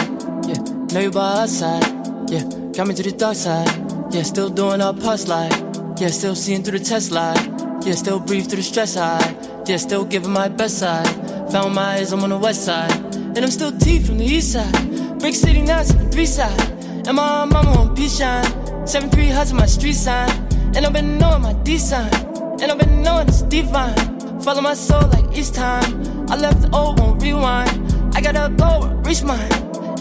yeah. 0.48 0.54
Know 0.92 1.02
you 1.02 1.10
by 1.10 1.40
our 1.42 1.48
side, 1.48 1.84
yeah. 2.30 2.44
Got 2.74 2.86
me 2.86 2.94
to 2.94 3.02
the 3.02 3.12
dark 3.12 3.36
side, 3.36 3.68
yeah. 4.12 4.24
Still 4.24 4.50
doing 4.50 4.82
our 4.82 4.94
parts 4.94 5.28
like, 5.28 5.54
yeah. 6.00 6.08
Still 6.08 6.36
seeing 6.36 6.64
through 6.64 6.80
the 6.80 6.86
test 6.86 7.12
light, 7.12 7.40
yeah. 7.86 7.94
Still 7.94 8.20
breathe 8.20 8.48
through 8.48 8.58
the 8.58 8.64
stress 8.64 8.96
high, 8.96 9.36
yeah. 9.66 9.78
Still 9.78 10.06
giving 10.06 10.32
my 10.32 10.48
best 10.48 10.80
side. 10.80 11.08
Found 11.52 11.74
my 11.76 11.96
eyes, 11.96 12.14
I'm 12.14 12.24
on 12.24 12.30
the 12.30 12.38
west 12.38 12.66
side, 12.66 12.92
and 13.16 13.40
I'm 13.40 13.52
still 13.52 13.72
T 13.72 14.00
from 14.00 14.18
the 14.18 14.26
east 14.26 14.54
side. 14.54 15.20
Brick 15.20 15.34
City 15.34 15.62
now 15.62 15.82
to 15.84 15.94
the 15.94 16.10
three 16.10 16.26
side, 16.26 16.60
and 17.08 17.16
my 17.16 17.46
mama 17.46 17.72
on 17.80 17.96
P 17.96 18.08
shine. 18.08 18.46
Seven 18.86 19.10
three 19.10 19.30
hugs 19.30 19.52
my 19.54 19.66
street 19.66 19.94
sign, 19.94 20.30
and 20.76 20.86
I've 20.86 20.94
been 20.94 21.18
knowing 21.18 21.42
my 21.42 21.54
D 21.54 21.78
sign, 21.78 22.14
and 22.62 22.72
I've 22.72 22.78
been 22.80 23.02
knowing 23.02 23.28
it's 23.28 23.42
divine. 23.44 24.42
Follow 24.42 24.62
my 24.62 24.74
soul 24.74 25.08
like 25.10 25.38
each 25.38 25.52
time. 25.52 26.30
I 26.30 26.36
left 26.36 26.62
the 26.62 26.70
old 26.72 27.00
won't 27.00 27.22
rewind. 27.22 27.70
I 28.16 28.22
gotta 28.22 28.54
go 28.56 28.88
reach 29.04 29.24
mine. 29.24 29.52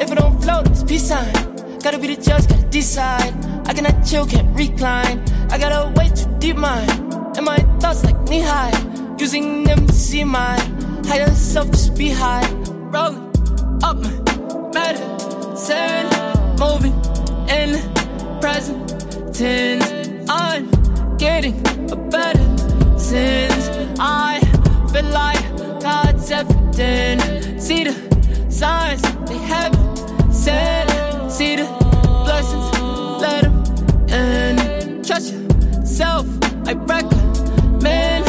If 0.00 0.12
it 0.12 0.18
don't 0.18 0.40
float, 0.42 0.68
it's 0.68 0.84
peace 0.84 1.08
sign. 1.08 1.32
Gotta 1.82 1.98
be 1.98 2.14
the 2.14 2.22
judge, 2.22 2.46
gotta 2.46 2.66
decide. 2.66 3.34
I 3.68 3.74
cannot 3.74 4.04
chill, 4.04 4.24
can't 4.26 4.48
recline. 4.56 5.22
I 5.50 5.58
gotta 5.58 5.92
way 5.94 6.08
too 6.08 6.26
deep 6.38 6.56
mind. 6.56 6.90
And 7.36 7.44
my 7.44 7.58
thoughts 7.80 8.02
like 8.02 8.18
knee 8.28 8.40
high, 8.40 8.72
using 9.18 9.62
them 9.64 9.86
to 9.86 9.92
see 9.92 10.24
my 10.24 10.58
higher 11.04 11.32
self 11.34 11.70
just 11.70 11.94
be 11.94 12.08
high. 12.08 12.48
Rolling 12.90 13.30
up 13.84 13.98
my 13.98 14.10
medicine, 14.72 16.08
moving 16.58 16.94
in 17.48 17.78
present 18.40 19.34
tense. 19.34 19.84
I'm 20.30 20.70
getting 21.18 21.54
a 21.92 21.96
better 21.96 22.46
since 22.98 23.68
I 24.00 24.40
feel 24.92 25.04
like 25.10 25.42
God's 25.82 26.30
evident. 26.30 27.62
See 27.62 27.84
the 27.84 27.94
signs 28.50 29.02
they 29.28 29.36
haven't 29.36 30.32
said. 30.32 30.88
See 31.30 31.56
the 31.56 31.66
blessings, 32.24 32.80
let 33.20 33.47
in. 34.10 35.02
Trust 35.02 35.34
yourself, 35.34 36.26
I 36.66 36.74
recommend. 36.74 38.24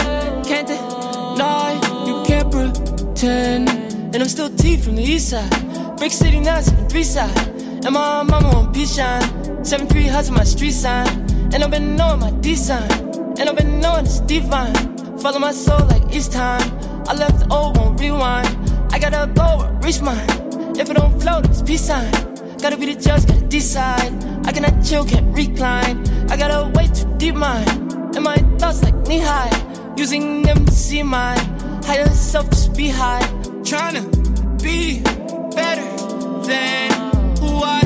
Can't 0.46 0.68
deny, 0.68 1.74
you 2.06 2.24
can't 2.26 2.52
pretend. 2.52 3.70
And 3.70 4.16
I'm 4.16 4.30
still 4.30 4.50
T 4.50 4.78
from 4.78 4.96
the 4.96 5.04
east 5.04 5.30
side. 5.30 5.98
Brick 5.98 6.12
City 6.12 6.40
now, 6.40 6.62
7 6.62 7.04
side. 7.04 7.38
And 7.86 7.94
my 7.94 8.24
mama 8.24 8.48
on 8.58 8.74
P 8.74 8.86
shine. 8.86 9.64
7 9.64 9.88
3 9.88 10.08
hustle 10.08 10.36
my 10.36 10.44
street 10.44 10.72
sign. 10.72 11.08
And 11.54 11.64
I've 11.64 11.72
been 11.72 11.96
knowing 11.96 12.20
my 12.20 12.32
D 12.32 12.56
sign. 12.56 12.90
And 13.38 13.42
I've 13.42 13.56
been 13.56 13.80
knowing 13.80 14.06
it's 14.06 14.20
divine. 14.22 14.74
Follow 15.20 15.40
my 15.40 15.52
soul 15.52 15.86
like 15.88 16.04
each 16.16 16.30
time. 16.30 16.62
I 17.08 17.14
left 17.14 17.40
the 17.40 17.48
old 17.54 17.78
one 17.78 17.98
rewind. 17.98 18.48
I 18.92 19.00
gotta 19.00 19.32
go 19.34 19.70
reach 19.82 20.02
mine. 20.02 20.30
If 20.78 20.90
it 20.90 20.94
don't 20.96 21.20
float, 21.22 21.46
it's 21.46 21.62
peace 21.62 21.82
sign. 21.82 22.29
Gotta 22.62 22.76
be 22.76 22.94
the 22.94 23.00
judge, 23.00 23.26
gotta 23.26 23.46
decide. 23.48 24.12
I 24.46 24.52
cannot 24.52 24.84
chill, 24.84 25.06
can't 25.06 25.34
recline. 25.34 26.06
I 26.30 26.36
gotta 26.36 26.70
way 26.78 26.88
too 26.88 27.08
deep 27.18 27.36
mind. 27.36 27.94
And 28.16 28.24
my 28.24 28.36
thoughts 28.58 28.84
like 28.84 28.96
knee 29.08 29.20
high. 29.20 29.50
Using 29.96 30.42
them 30.42 30.66
to 30.66 30.72
see 30.72 31.02
my 31.02 31.38
higher 31.86 32.10
self 32.10 32.50
just 32.50 32.76
be 32.76 32.90
high. 32.90 33.22
Tryna 33.64 34.04
be 34.62 35.00
better 35.56 35.88
than 36.46 36.92
who 37.38 37.64
I 37.64 37.82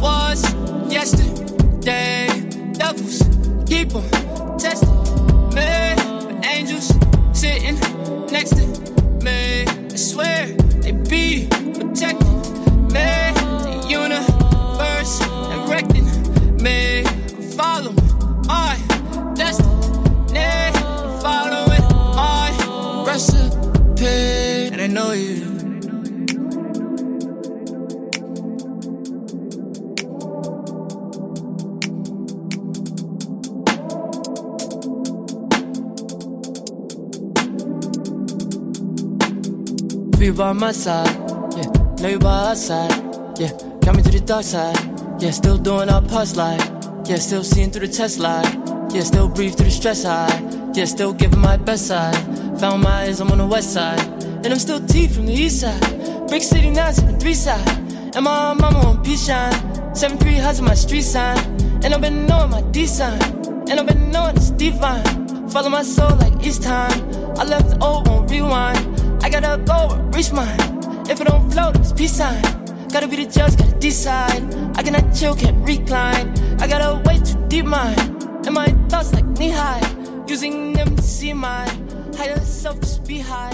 was 0.00 0.44
yesterday. 0.92 2.28
Devils 2.74 3.22
keep 3.66 3.94
on 3.94 4.58
testing 4.58 4.90
me. 5.54 5.94
But 5.96 6.44
angels 6.44 6.92
sitting 7.32 7.80
next 8.30 8.50
to 8.56 8.66
me. 9.24 9.64
I 9.66 9.96
swear 9.96 10.67
Be 40.28 40.34
by 40.34 40.52
my 40.52 40.72
side, 40.72 41.08
yeah. 41.56 41.64
Know 42.02 42.08
you 42.10 42.18
by 42.18 42.48
our 42.48 42.54
side, 42.54 42.92
yeah. 43.38 43.50
Got 43.80 43.96
me 43.96 44.02
to 44.02 44.10
the 44.10 44.20
dark 44.20 44.44
side, 44.44 44.76
yeah. 45.22 45.30
Still 45.30 45.56
doing 45.56 45.88
our 45.88 46.02
past 46.02 46.36
life, 46.36 46.60
yeah. 47.06 47.16
Still 47.16 47.42
seeing 47.42 47.70
through 47.70 47.86
the 47.86 47.92
test 47.94 48.18
light, 48.18 48.44
yeah. 48.92 49.00
Still 49.00 49.30
breathe 49.30 49.54
through 49.54 49.64
the 49.64 49.70
stress 49.70 50.04
high, 50.04 50.28
yeah. 50.74 50.84
Still 50.84 51.14
giving 51.14 51.40
my 51.40 51.56
best 51.56 51.86
side. 51.86 52.14
Found 52.60 52.82
my 52.82 53.04
eyes, 53.04 53.20
I'm 53.20 53.30
on 53.32 53.38
the 53.38 53.46
west 53.46 53.72
side, 53.72 54.00
and 54.44 54.48
I'm 54.48 54.58
still 54.58 54.86
T 54.86 55.08
from 55.08 55.24
the 55.24 55.32
east 55.32 55.62
side. 55.62 56.28
Brick 56.28 56.42
City 56.42 56.68
now, 56.68 56.90
7 56.90 57.18
side, 57.34 57.66
and 58.14 58.22
my 58.22 58.52
mama 58.52 58.80
on 58.80 59.02
P 59.02 59.16
shine. 59.16 59.94
7 59.94 60.18
3 60.18 60.34
hustle 60.34 60.66
my 60.66 60.74
street 60.74 61.04
sign, 61.04 61.38
and 61.82 61.94
I've 61.94 62.02
been 62.02 62.26
knowing 62.26 62.50
my 62.50 62.60
D 62.70 62.86
sign, 62.86 63.18
and 63.70 63.80
I've 63.80 63.86
been 63.86 64.10
knowing 64.10 64.36
it's 64.36 64.50
divine. 64.50 65.48
Follow 65.48 65.70
my 65.70 65.82
soul 65.82 66.14
like 66.16 66.46
each 66.46 66.60
time. 66.60 66.92
I 67.38 67.44
left 67.44 67.70
the 67.70 67.78
old 67.80 68.06
one 68.08 68.26
rewind. 68.26 68.97
I 69.22 69.30
gotta 69.30 69.62
go 69.64 69.96
reach 70.16 70.32
mine. 70.32 70.58
If 71.10 71.20
it 71.20 71.26
don't 71.26 71.50
float, 71.50 71.76
it's 71.76 71.92
peace 71.92 72.16
sign. 72.16 72.40
Gotta 72.92 73.06
be 73.08 73.16
the 73.16 73.26
judge, 73.30 73.56
gotta 73.56 73.76
decide. 73.78 74.42
I 74.76 74.82
cannot 74.82 75.12
chill, 75.14 75.34
can't 75.34 75.58
recline. 75.66 76.32
I 76.60 76.66
gotta 76.68 77.02
wait 77.06 77.24
too 77.24 77.38
deep 77.48 77.66
mine. 77.66 77.98
And 78.46 78.54
my 78.54 78.66
thoughts 78.88 79.12
like 79.12 79.26
knee 79.38 79.50
high. 79.50 79.80
Using 80.26 80.72
them 80.72 80.94
to 80.96 81.02
see 81.02 81.32
my 81.32 81.66
higher 82.16 82.38
self 82.40 82.80
just 82.80 83.06
be 83.06 83.18
high. 83.20 83.52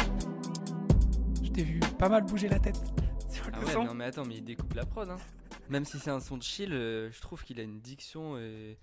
Je 1.42 1.50
t'ai 1.50 1.62
vu 1.62 1.80
pas 1.99 2.09
mal 2.09 2.23
bouger 2.25 2.49
la 2.49 2.59
tête 2.59 2.76
sur 3.30 3.47
le 3.47 3.52
Ah 3.54 3.61
ouais, 3.64 3.73
son. 3.73 3.85
non 3.85 3.94
mais 3.94 4.04
attends, 4.06 4.25
mais 4.25 4.37
il 4.37 4.44
découpe 4.44 4.75
la 4.75 4.85
prod. 4.85 5.09
Hein. 5.11 5.16
Même 5.71 5.85
si 5.85 5.99
c'est 5.99 6.11
un 6.11 6.21
son 6.21 6.37
de 6.37 6.42
chill, 6.42 6.73
euh, 6.73 7.11
je 7.11 7.21
trouve 7.21 7.42
qu'il 7.42 7.59
a 7.59 7.62
une 7.62 7.80
diction 7.80 8.37
et, 8.38 8.76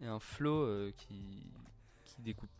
et 0.00 0.06
un 0.06 0.20
flow 0.20 0.62
euh, 0.62 0.92
qui, 0.96 1.42
qui 2.04 2.22
découpe, 2.22 2.50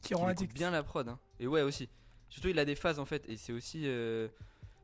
qui 0.00 0.08
qui 0.08 0.14
rend 0.14 0.28
découpe 0.28 0.38
addict. 0.42 0.54
bien 0.54 0.70
la 0.70 0.82
prod. 0.82 1.08
hein. 1.08 1.18
Et 1.40 1.46
ouais 1.46 1.62
aussi. 1.62 1.88
Surtout 2.28 2.48
il 2.48 2.58
a 2.58 2.64
des 2.64 2.74
phases 2.76 2.98
en 2.98 3.04
fait, 3.04 3.28
et 3.28 3.36
c'est 3.36 3.52
aussi 3.52 3.82
euh, 3.86 4.28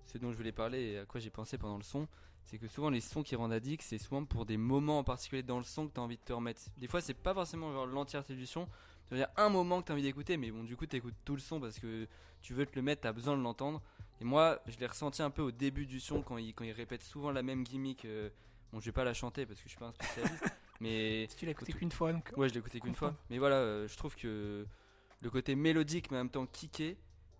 ce 0.07 0.19
dont 0.19 0.33
je 0.33 0.37
voulais 0.37 0.53
parler 0.53 0.83
et 0.93 0.99
à 1.01 1.05
quoi 1.07 1.21
j'ai 1.21 1.31
pensé 1.31 1.59
pendant 1.59 1.77
le 1.77 1.83
son. 1.83 2.09
C'est 2.45 2.59
que 2.59 2.69
souvent 2.69 2.91
les 2.91 3.01
sons 3.01 3.23
qui 3.23 3.37
rendent 3.37 3.53
addict, 3.53 3.83
c'est 3.83 3.99
souvent 3.99 4.25
pour 4.25 4.45
des 4.45 4.57
moments 4.59 4.99
en 4.99 5.05
particulier 5.05 5.43
dans 5.43 5.59
le 5.59 5.65
son 5.65 5.89
que 5.89 5.95
tu 5.95 6.01
as 6.01 6.03
envie 6.03 6.17
de 6.19 6.23
te 6.23 6.33
remettre. 6.33 6.61
Des 6.77 6.87
fois 6.87 7.01
c'est 7.01 7.15
pas 7.15 7.33
forcément 7.35 7.73
genre 7.73 7.87
l'entièreté 7.87 8.35
du 8.35 8.47
son, 8.47 8.69
il 9.11 9.19
y 9.19 9.23
a 9.23 9.31
un 9.37 9.49
moment 9.49 9.81
que 9.81 9.87
tu 9.87 9.93
as 9.93 9.95
envie 9.95 10.03
d'écouter, 10.03 10.37
mais 10.37 10.51
bon 10.51 10.65
du 10.65 10.77
coup 10.77 10.87
tu 10.87 10.97
écoutes 10.97 11.15
tout 11.25 11.35
le 11.35 11.41
son 11.41 11.61
parce 11.61 11.79
que 11.79 12.07
tu 12.43 12.53
veux 12.55 12.67
te 12.67 12.77
le 12.77 12.83
mettre, 12.83 13.03
tu 13.03 13.09
as 13.09 13.13
besoin 13.13 13.37
de 13.37 13.43
l'entendre. 13.43 13.81
Et 14.21 14.25
moi 14.25 14.61
je 14.67 14.79
l'ai 14.79 14.87
ressenti 14.87 15.23
un 15.23 15.31
peu 15.31 15.43
au 15.43 15.51
début 15.51 15.87
du 15.87 16.01
son 16.01 16.23
quand 16.23 16.37
il, 16.39 16.55
quand 16.55 16.65
il 16.65 16.73
répète 16.73 17.03
souvent 17.03 17.31
la 17.31 17.43
même 17.43 17.65
gimmick. 17.65 18.05
euh, 18.05 18.29
bon 18.73 18.81
je 18.81 18.87
vais 18.87 18.93
pas 18.93 19.05
la 19.05 19.15
chanter 19.15 19.47
parce 19.47 19.59
que 19.59 19.65
je 19.65 19.71
suis 19.71 19.79
pas 19.79 19.87
un 19.87 19.93
spécialiste, 19.93 20.45
mais 20.81 21.27
Si 21.31 21.37
tu 21.37 21.45
l'as 21.47 21.53
écouté 21.53 21.73
qu'une 21.73 21.91
fois, 21.93 22.13
donc. 22.13 22.31
Ouais, 22.37 22.49
je 22.49 22.55
l'ai 22.55 22.61
écouté 22.61 22.79
qu'une 22.81 22.95
fois. 22.95 23.15
Mais 23.31 23.39
voilà, 23.39 23.57
euh, 23.57 23.89
je 23.89 23.97
trouve 23.97 24.15
que 24.17 24.67
le 25.23 25.31
côté 25.31 25.55
mélodique, 25.55 26.11
mais 26.11 26.19
en 26.19 26.21
même 26.21 26.31
temps 26.31 26.47
kické, 26.47 26.97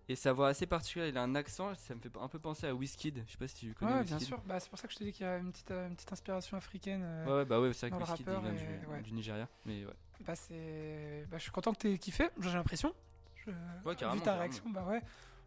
et 0.07 0.15
sa 0.15 0.33
voix 0.33 0.49
assez 0.49 0.65
particulière, 0.67 1.07
il 1.07 1.17
a 1.17 1.23
un 1.23 1.33
accent, 1.35 1.73
ça 1.75 1.95
me 1.95 1.99
fait 1.99 2.11
un 2.19 2.27
peu 2.27 2.39
penser 2.39 2.67
à 2.67 2.75
Wizkid. 2.75 3.23
Je 3.25 3.31
sais 3.31 3.37
pas 3.37 3.47
si 3.47 3.55
tu 3.55 3.73
connais 3.73 3.91
Ouais, 3.93 4.03
bien 4.03 4.17
Wizkid. 4.17 4.27
sûr. 4.27 4.41
Bah, 4.45 4.59
c'est 4.59 4.69
pour 4.69 4.77
ça 4.79 4.87
que 4.87 4.93
je 4.93 4.99
te 4.99 5.03
dis 5.03 5.11
qu'il 5.11 5.25
y 5.25 5.29
a 5.29 5.37
une 5.37 5.51
petite, 5.51 5.71
euh, 5.71 5.87
une 5.87 5.95
petite 5.95 6.11
inspiration 6.13 6.57
africaine. 6.57 7.01
euh, 7.03 7.39
Ouais, 7.39 7.45
bah 7.45 7.59
ouais, 7.59 7.73
c'est 7.73 7.89
vrai 7.89 7.97
que 7.99 8.03
Wizkid, 8.03 8.27
vient 8.29 8.39
du, 8.41 8.87
ouais. 8.87 9.01
du 9.01 9.11
Nigeria. 9.13 9.47
Mais 9.65 9.83
ouais. 9.85 9.93
Bah, 10.21 10.35
c'est... 10.35 11.25
bah, 11.29 11.37
je 11.37 11.43
suis 11.43 11.51
content 11.51 11.73
que 11.73 11.79
t'aies 11.79 11.97
kiffé, 11.97 12.29
j'ai 12.39 12.51
l'impression. 12.53 12.93
Je... 13.35 13.51
Ouais, 13.85 13.95
carrément, 13.95 14.13
Vu 14.13 14.19
ta 14.19 14.25
carrément. 14.25 14.39
réaction, 14.41 14.69
bah 14.69 14.83
ouais. 14.87 15.01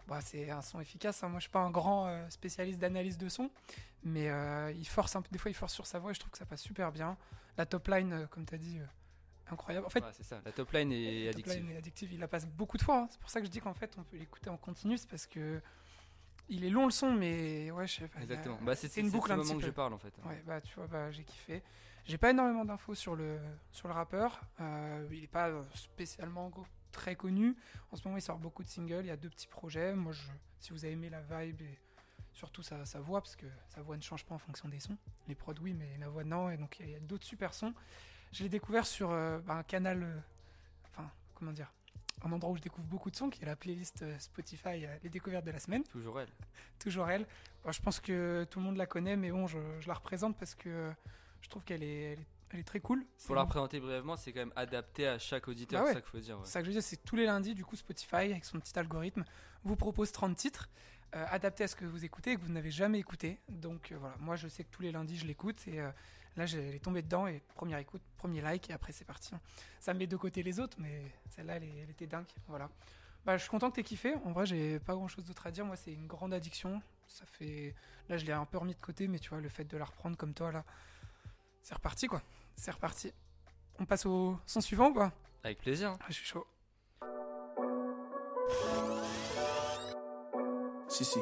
Bah, 0.06 0.20
c'est 0.22 0.50
un 0.50 0.62
son 0.62 0.80
efficace. 0.80 1.22
hein. 1.22 1.28
Moi, 1.28 1.38
je 1.38 1.42
suis 1.44 1.50
pas 1.52 1.60
un 1.60 1.70
grand 1.70 2.06
euh, 2.06 2.28
spécialiste 2.30 2.78
d'analyse 2.80 3.18
de 3.18 3.28
son, 3.28 3.50
mais 4.04 4.28
euh, 4.30 4.72
il 4.72 4.86
force 4.86 5.14
un 5.16 5.22
peu. 5.22 5.28
Des 5.30 5.38
fois, 5.38 5.50
il 5.50 5.54
force 5.54 5.74
sur 5.74 5.86
sa 5.86 5.98
voix 5.98 6.10
et 6.10 6.14
je 6.14 6.20
trouve 6.20 6.30
que 6.32 6.38
ça 6.38 6.46
passe 6.46 6.62
super 6.62 6.90
bien. 6.92 7.16
La 7.58 7.66
top 7.66 7.88
line, 7.88 8.26
comme 8.30 8.44
t'as 8.46 8.56
dit, 8.56 8.78
euh, 8.78 8.84
incroyable. 9.50 9.86
En 9.86 9.90
fait, 9.90 10.00
Ouais, 10.02 10.10
c'est 10.12 10.22
ça. 10.24 10.40
La 10.44 10.52
top 10.52 10.72
line 10.72 10.92
est 10.92 11.26
la 11.26 11.32
top 11.32 11.40
addictive. 11.40 11.62
line 11.64 11.70
est 11.74 11.76
addictive. 11.78 12.12
Il 12.12 12.20
la 12.20 12.28
passe 12.28 12.46
beaucoup 12.46 12.76
de 12.76 12.82
fois. 12.82 12.98
hein. 13.02 13.08
C'est 13.10 13.20
pour 13.20 13.30
ça 13.30 13.40
que 13.40 13.46
je 13.46 13.50
dis 13.50 13.60
qu'en 13.60 13.74
fait, 13.74 13.94
on 13.98 14.02
peut 14.04 14.16
l'écouter 14.16 14.50
en 14.50 14.56
continu. 14.56 14.96
C'est 14.98 15.08
parce 15.08 15.26
que 15.26 15.60
il 16.48 16.64
est 16.64 16.70
long 16.70 16.86
le 16.86 16.90
son, 16.90 17.12
mais 17.12 17.70
ouais, 17.70 17.86
je 17.86 17.96
sais 18.00 18.08
pas. 18.08 18.18
a- 18.20 18.22
Exactement. 18.22 18.58
Bah, 18.62 18.74
c'est 18.74 18.96
une 18.96 19.10
boucle 19.10 19.30
un 19.32 19.36
moment 19.36 19.48
petit 19.50 19.56
que 19.56 19.60
peu. 19.62 19.66
je 19.66 19.72
parle 19.72 19.92
en 19.92 19.98
fait. 19.98 20.14
Ouais, 20.24 20.42
bah 20.46 20.60
tu 20.60 20.74
vois, 20.76 20.86
bah, 20.86 21.10
j'ai 21.10 21.24
kiffé. 21.24 21.62
J'ai 22.04 22.16
pas 22.16 22.30
énormément 22.30 22.64
d'infos 22.64 22.94
sur 22.94 23.14
le, 23.16 23.38
sur 23.70 23.86
le 23.88 23.92
rappeur. 23.94 24.40
Euh, 24.60 25.06
il 25.12 25.24
est 25.24 25.26
pas 25.26 25.48
euh, 25.48 25.62
spécialement 25.74 26.50
très 26.90 27.16
connu. 27.16 27.54
En 27.92 27.96
ce 27.96 28.04
moment, 28.04 28.16
il 28.16 28.22
sort 28.22 28.38
beaucoup 28.38 28.62
de 28.62 28.68
singles. 28.68 29.00
Il 29.04 29.08
y 29.08 29.10
a 29.10 29.16
deux 29.18 29.28
petits 29.28 29.46
projets. 29.46 29.94
Moi, 29.94 30.12
je, 30.12 30.22
si 30.58 30.70
vous 30.72 30.84
avez 30.86 30.94
aimé 30.94 31.10
la 31.10 31.20
vibe 31.20 31.60
et 31.60 31.78
surtout 32.32 32.62
sa, 32.62 32.86
sa 32.86 32.98
voix, 33.00 33.20
parce 33.20 33.36
que 33.36 33.44
sa 33.74 33.82
voix 33.82 33.96
ne 33.98 34.02
change 34.02 34.24
pas 34.24 34.34
en 34.34 34.38
fonction 34.38 34.70
des 34.70 34.80
sons. 34.80 34.96
Les 35.26 35.34
prods, 35.34 35.52
oui, 35.60 35.74
mais 35.74 35.98
la 35.98 36.08
voix, 36.08 36.24
non. 36.24 36.48
Et 36.48 36.56
donc, 36.56 36.78
il 36.80 36.88
y 36.88 36.94
a, 36.94 36.96
a 36.96 37.00
d'autres 37.00 37.26
super 37.26 37.52
sons. 37.52 37.74
Je 38.32 38.42
l'ai 38.42 38.48
découvert 38.48 38.86
sur 38.86 39.10
euh, 39.10 39.38
bah, 39.40 39.54
un 39.54 39.62
canal. 39.62 40.02
euh, 40.02 40.18
Enfin, 40.92 41.10
comment 41.34 41.52
dire 41.52 41.72
un 42.24 42.32
endroit 42.32 42.50
où 42.50 42.56
je 42.56 42.62
découvre 42.62 42.88
beaucoup 42.88 43.12
de 43.12 43.16
sons, 43.16 43.30
qui 43.30 43.40
est 43.44 43.46
la 43.46 43.54
playlist 43.54 44.02
euh, 44.02 44.18
Spotify 44.18 44.84
Les 45.04 45.08
Découvertes 45.08 45.44
de 45.44 45.52
la 45.52 45.60
semaine 45.60 45.84
Toujours 45.84 46.18
elle. 46.20 46.28
toujours 46.80 47.08
elle. 47.08 47.24
Bon, 47.64 47.70
je 47.70 47.80
pense 47.80 48.00
que 48.00 48.44
tout 48.50 48.58
le 48.58 48.64
monde 48.64 48.76
la 48.76 48.86
connaît, 48.86 49.14
mais 49.16 49.30
bon, 49.30 49.46
je, 49.46 49.58
je 49.78 49.86
la 49.86 49.94
représente 49.94 50.36
parce 50.36 50.56
que 50.56 50.90
je 51.42 51.48
trouve 51.48 51.62
qu'elle 51.62 51.84
est, 51.84 52.02
elle 52.14 52.18
est, 52.20 52.26
elle 52.50 52.58
est 52.60 52.64
très 52.64 52.80
cool. 52.80 53.04
Pour 53.24 53.36
la 53.36 53.42
représenter 53.42 53.78
brièvement, 53.78 54.16
c'est 54.16 54.32
quand 54.32 54.40
même 54.40 54.52
adapté 54.56 55.06
à 55.06 55.20
chaque 55.20 55.46
auditeur, 55.46 55.80
Bah 55.82 55.86
ouais. 55.86 55.94
ça 55.94 56.00
qu'il 56.00 56.10
faut 56.10 56.18
dire. 56.18 56.38
ouais. 56.38 56.44
c'est 56.44 56.50
ça 56.50 56.58
que 56.58 56.64
je 56.64 56.70
veux 56.70 56.74
dire, 56.74 56.82
c'est 56.82 57.04
tous 57.04 57.14
les 57.14 57.24
lundis, 57.26 57.54
du 57.54 57.64
coup, 57.64 57.76
Spotify, 57.76 58.16
avec 58.16 58.44
son 58.44 58.58
petit 58.58 58.76
algorithme, 58.76 59.24
vous 59.62 59.76
propose 59.76 60.10
30 60.10 60.34
titres 60.36 60.68
euh, 61.14 61.24
adaptés 61.30 61.62
à 61.64 61.68
ce 61.68 61.76
que 61.76 61.84
vous 61.84 62.04
écoutez 62.04 62.32
et 62.32 62.34
que 62.36 62.40
vous 62.40 62.50
n'avez 62.52 62.72
jamais 62.72 62.98
écouté. 62.98 63.38
Donc 63.48 63.92
euh, 63.92 63.96
voilà, 63.96 64.16
moi, 64.18 64.34
je 64.34 64.48
sais 64.48 64.64
que 64.64 64.70
tous 64.72 64.82
les 64.82 64.90
lundis, 64.90 65.16
je 65.18 65.26
l'écoute 65.26 65.68
et 65.68 65.78
euh, 65.78 65.88
Là, 66.36 66.44
elle 66.52 66.74
est 66.74 66.82
tombée 66.82 67.02
dedans 67.02 67.26
et 67.26 67.42
première 67.54 67.78
écoute, 67.78 68.02
premier 68.16 68.40
like 68.40 68.70
et 68.70 68.72
après 68.72 68.92
c'est 68.92 69.04
parti. 69.04 69.34
Ça 69.80 69.94
met 69.94 70.06
de 70.06 70.16
côté 70.16 70.42
les 70.42 70.60
autres, 70.60 70.76
mais 70.80 71.02
celle-là, 71.30 71.56
elle, 71.56 71.90
était 71.90 72.06
dingue. 72.06 72.26
Voilà. 72.46 72.70
Bah, 73.24 73.36
je 73.36 73.42
suis 73.42 73.50
content 73.50 73.70
que 73.70 73.76
t'aies 73.76 73.82
kiffé. 73.82 74.14
En 74.24 74.32
vrai, 74.32 74.46
j'ai 74.46 74.78
pas 74.78 74.94
grand-chose 74.94 75.24
d'autre 75.24 75.46
à 75.46 75.50
dire. 75.50 75.64
Moi, 75.64 75.76
c'est 75.76 75.92
une 75.92 76.06
grande 76.06 76.32
addiction. 76.32 76.80
Ça 77.06 77.24
fait. 77.26 77.74
Là, 78.08 78.18
je 78.18 78.24
l'ai 78.24 78.32
un 78.32 78.44
peu 78.44 78.58
remis 78.58 78.74
de 78.74 78.80
côté, 78.80 79.08
mais 79.08 79.18
tu 79.18 79.30
vois, 79.30 79.40
le 79.40 79.48
fait 79.48 79.64
de 79.64 79.76
la 79.76 79.84
reprendre 79.84 80.16
comme 80.16 80.34
toi, 80.34 80.52
là, 80.52 80.64
c'est 81.62 81.74
reparti 81.74 82.06
quoi. 82.06 82.22
C'est 82.56 82.70
reparti. 82.70 83.12
On 83.78 83.84
passe 83.84 84.06
au 84.06 84.38
son 84.46 84.60
suivant 84.60 84.92
quoi. 84.92 85.12
Avec 85.44 85.58
plaisir. 85.58 85.96
Ah, 86.00 86.06
je 86.08 86.14
suis 86.14 86.26
chaud. 86.26 86.46
Si, 90.88 91.04
si. 91.04 91.20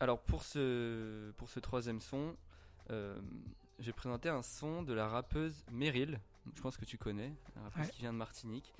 Alors 0.00 0.20
pour 0.20 0.42
ce, 0.42 1.30
pour 1.32 1.48
ce 1.48 1.60
troisième 1.60 2.00
son, 2.00 2.36
euh, 2.90 3.20
j'ai 3.78 3.92
présenté 3.92 4.28
un 4.28 4.42
son 4.42 4.82
de 4.82 4.92
la 4.92 5.06
rappeuse 5.08 5.64
Meryl. 5.72 6.18
Je 6.54 6.60
pense 6.62 6.76
que 6.76 6.84
tu 6.84 6.96
connais, 6.98 7.32
la 7.56 7.62
rappeuse 7.62 7.84
Ouais. 7.86 7.90
qui 7.90 8.00
vient 8.00 8.12
de 8.12 8.18
Martinique, 8.18 8.72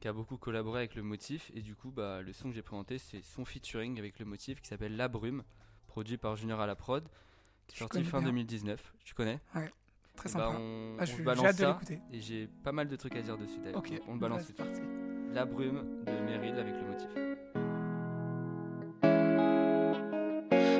qui 0.00 0.08
a 0.08 0.12
beaucoup 0.12 0.36
collaboré 0.36 0.78
avec 0.80 0.94
le 0.94 1.02
motif. 1.02 1.50
Et 1.54 1.60
du 1.62 1.74
coup, 1.74 1.90
bah, 1.90 2.22
le 2.22 2.32
son 2.32 2.48
que 2.48 2.54
j'ai 2.54 2.62
présenté, 2.62 2.98
c'est 2.98 3.22
son 3.22 3.44
featuring 3.44 3.98
avec 3.98 4.18
le 4.18 4.24
motif 4.24 4.60
qui 4.60 4.68
s'appelle 4.68 4.96
La 4.96 5.08
Brume, 5.08 5.42
produit 5.88 6.16
par 6.16 6.36
Junior 6.36 6.60
à 6.60 6.66
la 6.66 6.76
prod, 6.76 7.06
qui 7.66 7.76
est 7.76 7.78
sorti 7.80 8.04
fin 8.04 8.18
bien. 8.18 8.28
2019. 8.28 8.94
Tu 9.04 9.14
connais? 9.14 9.40
Très 9.52 9.64
Eh 10.30 10.32
bah, 10.34 10.46
sympa. 10.46 10.56
on, 10.58 10.96
Ah, 10.98 11.02
on 11.02 11.06
suis- 11.06 11.22
balance 11.22 11.42
j'ai 11.42 11.48
hâte 11.48 11.56
de 11.56 11.60
ça. 11.62 11.72
l'écouter. 11.72 12.00
Et 12.12 12.20
j'ai 12.20 12.46
pas 12.46 12.72
mal 12.72 12.88
de 12.88 12.96
trucs 12.96 13.16
à 13.16 13.22
dire 13.22 13.36
dessus 13.36 13.58
d'ailleurs. 13.58 13.78
Ok, 13.78 13.90
Donc, 13.90 14.00
On 14.08 14.14
le 14.14 14.18
balance 14.20 14.38
bah, 14.40 14.44
c'est 14.46 14.56
parti. 14.56 14.80
La 15.32 15.44
Brume 15.44 16.04
de 16.04 16.12
Meryl 16.12 16.54
avec 16.58 16.74
le 16.74 16.86
motif. 16.86 17.35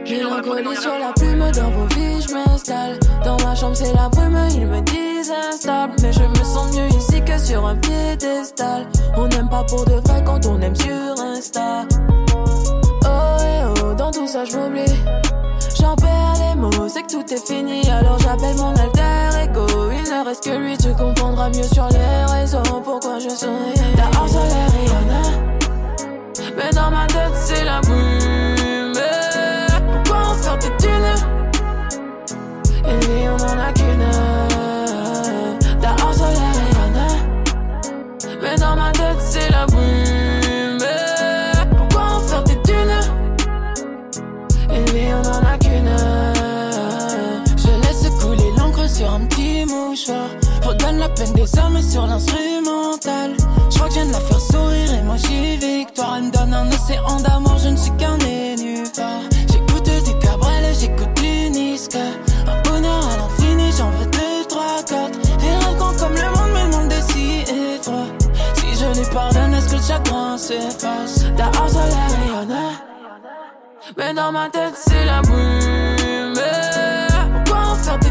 Mélancolie 0.08 0.76
sur 0.76 0.98
la 0.98 1.12
plume 1.12 1.50
dans 1.50 1.70
vos 1.70 1.86
vies, 1.94 2.22
je 2.22 2.32
m'installe. 2.32 2.98
Dans 3.24 3.36
ma 3.44 3.56
chambre, 3.56 3.74
c'est 3.74 3.92
la 3.92 4.08
brume, 4.08 4.38
ils 4.54 4.66
me 4.66 4.80
disent 4.82 5.32
instable. 5.50 5.94
Mais 6.00 6.12
je 6.12 6.22
me 6.22 6.44
sens 6.44 6.76
mieux 6.76 6.88
ici 6.96 7.20
que 7.24 7.36
sur 7.38 7.66
un 7.66 7.74
piédestal. 7.76 8.86
On 9.16 9.26
n'aime 9.26 9.48
pas 9.48 9.64
pour 9.64 9.84
de 9.84 9.94
vrai 10.06 10.22
quand 10.24 10.46
on 10.46 10.60
aime 10.60 10.76
sur 10.76 11.20
Insta. 11.20 11.86
Oh, 13.04 13.36
eh 13.40 13.82
oh, 13.82 13.94
dans 13.94 14.12
tout 14.12 14.28
ça, 14.28 14.44
je 14.44 14.56
m'oublie. 14.56 14.94
J'en 15.80 15.96
perds 15.96 16.34
les 16.40 16.60
mots, 16.60 16.88
c'est 16.88 17.02
que 17.02 17.12
tout 17.12 17.32
est 17.32 17.46
fini. 17.46 17.82
Alors 17.90 18.18
j'appelle 18.20 18.56
mon 18.56 18.74
alter 18.76 19.42
ego. 19.42 19.66
Il 19.90 20.08
ne 20.08 20.24
reste 20.24 20.44
que 20.44 20.56
lui, 20.56 20.78
tu 20.78 20.94
comprendras 20.94 21.48
mieux 21.48 21.64
sur 21.64 21.88
les 21.88 22.32
raisons 22.32 22.62
pourquoi 22.84 23.18
je 23.18 23.28
souris. 23.28 23.74
Dehors, 23.96 24.28
soleil, 24.28 24.66
Rihanna. 24.78 25.22
Mais 26.56 26.70
dans 26.72 26.90
ma 26.90 27.06
tête, 27.06 27.34
c'est 27.34 27.64
la 27.64 27.80
brume. 27.80 28.55
Et 32.88 33.06
lui, 33.06 33.28
on 33.28 33.36
en 33.42 33.58
a 33.58 33.72
qu'une. 33.72 34.10
Dehors, 35.80 36.14
soleil, 36.14 36.52
Rihanna. 36.70 37.08
Mais 38.42 38.56
dans 38.56 38.76
ma 38.76 38.92
tête, 38.92 39.20
c'est 39.20 39.50
la 39.50 39.66
brume. 39.66 40.78
Pourquoi 41.76 42.02
en 42.16 42.20
faire 42.20 42.44
des 42.44 42.60
thunes 42.62 43.00
Et 44.70 44.90
lui, 44.92 45.06
on 45.12 45.28
en 45.28 45.44
a 45.44 45.58
qu'une. 45.58 45.96
Je 47.56 47.70
laisse 47.82 48.08
couler 48.20 48.50
l'encre 48.58 48.88
sur 48.88 49.12
un 49.12 49.20
petit 49.26 49.64
mouchoir. 49.64 50.28
Redonne 50.62 50.98
la 50.98 51.08
peine 51.08 51.32
des 51.34 51.58
hommes 51.58 51.80
sur 51.82 52.06
l'instrumental. 52.06 53.36
Je 53.70 53.76
crois 53.76 53.88
que 53.88 53.94
je 53.94 54.00
viens 54.00 54.06
de 54.06 54.12
la 54.12 54.20
faire 54.20 54.40
sourire 54.40 54.94
et 54.94 55.02
moi 55.02 55.16
j'ai 55.16 55.56
victoire. 55.56 56.16
Elle 56.18 56.24
me 56.24 56.30
donne 56.30 56.54
un 56.54 56.68
océan 56.68 57.20
d'amour, 57.20 57.56
je 57.58 57.68
ne 57.68 57.76
suis 57.76 57.92
qu'un 57.92 58.16
nénuphar. 58.18 59.20
Chagrin 69.86 70.36
s'efface? 70.36 71.24
Dehors, 71.36 71.70
soleil, 71.70 72.14
Rihanna. 72.24 72.66
Mais 73.96 74.12
dans 74.14 74.32
ma 74.32 74.48
tête, 74.48 74.74
c'est 74.74 75.04
la 75.04 75.20
brume. 75.22 76.34
Pourquoi 77.44 77.72
en 77.72 77.74
faire 77.76 77.98
des 77.98 78.10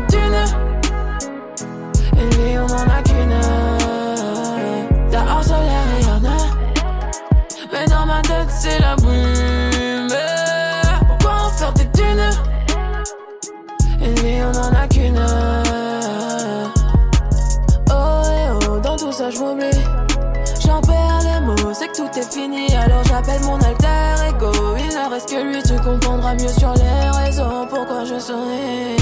mieux 26.36 26.54
sur 26.60 26.74
les 26.74 27.10
raisons 27.20 27.68
pourquoi 27.70 28.04
je 28.06 28.20
souris? 28.20 28.98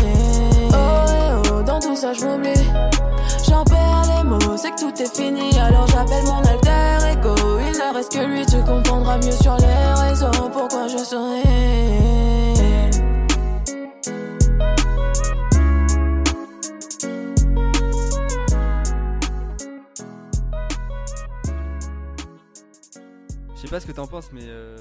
Oh, 0.71 0.75
oh, 1.51 1.63
dans 1.63 1.79
tout 1.79 1.95
ça, 1.95 2.13
je 2.13 2.25
m'oublie. 2.25 2.53
J'en 3.47 3.63
perds 3.63 4.03
les 4.17 4.23
mots, 4.23 4.57
c'est 4.57 4.71
que 4.71 4.79
tout 4.79 5.01
est 5.01 5.15
fini. 5.15 5.57
Alors 5.59 5.87
j'appelle 5.87 6.23
mon 6.25 6.39
alter 6.39 7.11
ego. 7.11 7.35
Il 7.59 7.77
ne 7.77 7.93
reste 7.93 8.11
que 8.11 8.25
lui, 8.25 8.45
tu 8.45 8.57
comprendras 8.63 9.17
mieux 9.17 9.31
sur 9.31 9.55
les 9.57 9.93
raisons 10.01 10.31
pourquoi 10.51 10.87
je 10.87 10.97
souris? 10.97 11.43
Je 23.55 23.61
sais 23.61 23.67
pas 23.69 23.79
ce 23.79 23.85
que 23.85 23.91
t'en 23.93 24.07
penses, 24.07 24.29
mais 24.33 24.41
euh, 24.43 24.75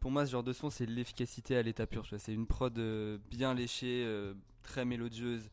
pour 0.00 0.10
moi, 0.10 0.26
ce 0.26 0.32
genre 0.32 0.42
de 0.42 0.52
son, 0.52 0.70
c'est 0.70 0.86
l'efficacité 0.86 1.56
à 1.56 1.62
l'état 1.62 1.86
pur. 1.86 2.06
C'est 2.18 2.32
une 2.32 2.46
prod 2.46 2.76
euh, 2.78 3.18
bien 3.30 3.54
léchée, 3.54 4.02
euh, 4.04 4.34
très 4.62 4.84
mélodieuse 4.84 5.50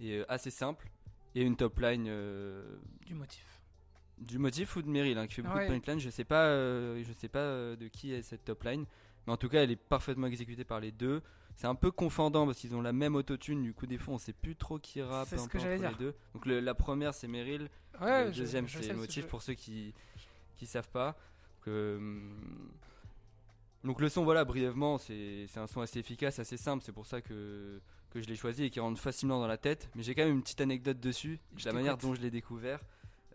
et 0.00 0.18
euh, 0.18 0.24
assez 0.28 0.50
simple. 0.50 0.90
Et 1.36 1.42
une 1.42 1.56
top 1.56 1.78
line 1.80 2.04
Du 3.06 3.14
motif. 3.14 3.44
du 4.18 4.38
motif 4.38 4.76
ou 4.76 4.82
de 4.82 4.88
Meryl 4.88 5.18
hein, 5.18 5.26
qui 5.26 5.34
fait 5.34 5.42
beaucoup 5.42 5.56
Ouais. 5.56 5.68
de 5.68 5.72
punchline. 5.74 5.98
Je 5.98 6.10
sais 6.10 6.24
pas, 6.24 6.44
euh, 6.46 7.02
je 7.04 7.12
sais 7.12 7.28
pas 7.28 7.74
de 7.76 7.88
qui 7.88 8.12
est 8.12 8.22
cette 8.22 8.44
top 8.44 8.62
line, 8.64 8.84
mais 9.26 9.32
en 9.32 9.36
tout 9.36 9.48
cas, 9.48 9.62
elle 9.62 9.70
est 9.72 9.76
parfaitement 9.76 10.26
exécutée 10.28 10.64
par 10.64 10.78
les 10.80 10.92
deux. 10.92 11.22
C'est 11.56 11.66
un 11.68 11.74
peu 11.76 11.90
confondant 11.92 12.46
parce 12.46 12.58
qu'ils 12.58 12.74
ont 12.74 12.82
la 12.82 12.92
même 12.92 13.14
autotune. 13.14 13.62
Du 13.62 13.72
coup, 13.74 13.86
des 13.86 13.98
fois, 13.98 14.14
on 14.14 14.18
sait 14.18 14.32
plus 14.32 14.56
trop 14.56 14.78
qui 14.78 15.00
rappe 15.02 15.28
C'est 15.28 15.36
un 15.36 15.38
ce 15.38 15.48
peu 15.48 15.58
que 15.58 15.58
j'allais 15.64 15.86
entre 15.86 15.98
les 15.98 16.04
deux. 16.06 16.14
Donc 16.34 16.46
le- 16.46 16.58
la 16.60 16.74
première, 16.74 17.14
c'est 17.14 17.28
Meryl. 17.28 17.68
Ouais, 18.00 18.26
le 18.26 18.32
deuxième, 18.32 18.68
c'est 18.68 18.92
motif 18.92 19.26
pour 19.28 19.40
ceux 19.42 19.54
qui 19.54 19.94
qui 20.56 20.66
savent 20.66 20.88
pas. 20.90 21.16
Que, 21.62 21.98
donc 23.84 24.00
le 24.00 24.08
son, 24.08 24.24
voilà, 24.24 24.44
brièvement, 24.44 24.98
c'est 24.98 25.46
un 25.56 25.66
son 25.66 25.80
assez 25.82 25.98
efficace, 26.00 26.38
assez 26.38 26.56
simple. 26.56 26.82
C'est 26.84 26.92
pour 26.92 27.06
ça 27.06 27.20
que 27.20 27.80
que 28.10 28.20
je 28.20 28.28
l'ai 28.28 28.36
choisi 28.36 28.64
et 28.64 28.70
qui 28.70 28.78
rentre 28.78 29.00
facilement 29.00 29.40
dans 29.40 29.48
la 29.48 29.56
tête. 29.58 29.90
Mais 29.96 30.02
j'ai 30.04 30.14
quand 30.14 30.24
même 30.24 30.34
une 30.34 30.42
petite 30.42 30.60
anecdote 30.60 31.00
dessus, 31.00 31.40
la 31.64 31.72
manière 31.72 31.98
dont 31.98 32.14
je 32.14 32.20
l'ai 32.20 32.30
découvert, 32.30 32.80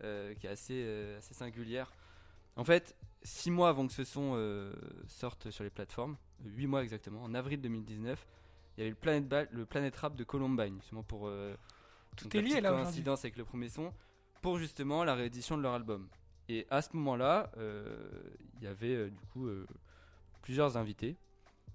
euh, 0.02 0.34
qui 0.34 0.46
est 0.46 0.50
assez 0.50 0.82
euh, 0.86 1.18
assez 1.18 1.34
singulière. 1.34 1.92
En 2.56 2.64
fait, 2.64 2.96
six 3.22 3.50
mois 3.50 3.68
avant 3.68 3.86
que 3.86 3.92
ce 3.92 4.04
son 4.04 4.32
euh, 4.34 4.72
sorte 5.06 5.50
sur 5.50 5.64
les 5.64 5.70
plateformes, 5.70 6.16
huit 6.44 6.66
mois 6.66 6.82
exactement, 6.82 7.22
en 7.22 7.34
avril 7.34 7.60
2019, 7.60 8.26
il 8.76 8.80
y 8.80 8.82
avait 8.82 8.90
le 8.90 8.96
Planet, 8.96 9.28
Ba- 9.28 9.44
le 9.50 9.66
Planet 9.66 9.94
Rap 9.96 10.16
de 10.16 10.24
Columbine, 10.24 10.76
justement 10.80 11.02
pour 11.02 11.30
Tout 12.16 12.34
est 12.36 12.40
la 12.40 12.48
lié 12.48 12.60
là 12.62 12.70
coïncidence 12.72 13.20
avec 13.24 13.36
le 13.36 13.44
premier 13.44 13.68
son, 13.68 13.92
pour 14.40 14.56
justement 14.58 15.04
la 15.04 15.14
réédition 15.14 15.58
de 15.58 15.62
leur 15.62 15.74
album. 15.74 16.08
Et 16.48 16.66
à 16.70 16.80
ce 16.80 16.96
moment-là, 16.96 17.52
il 17.58 18.64
y 18.64 18.66
avait 18.66 19.10
du 19.10 19.26
coup 19.32 19.46
plusieurs 20.42 20.76
invités, 20.76 21.16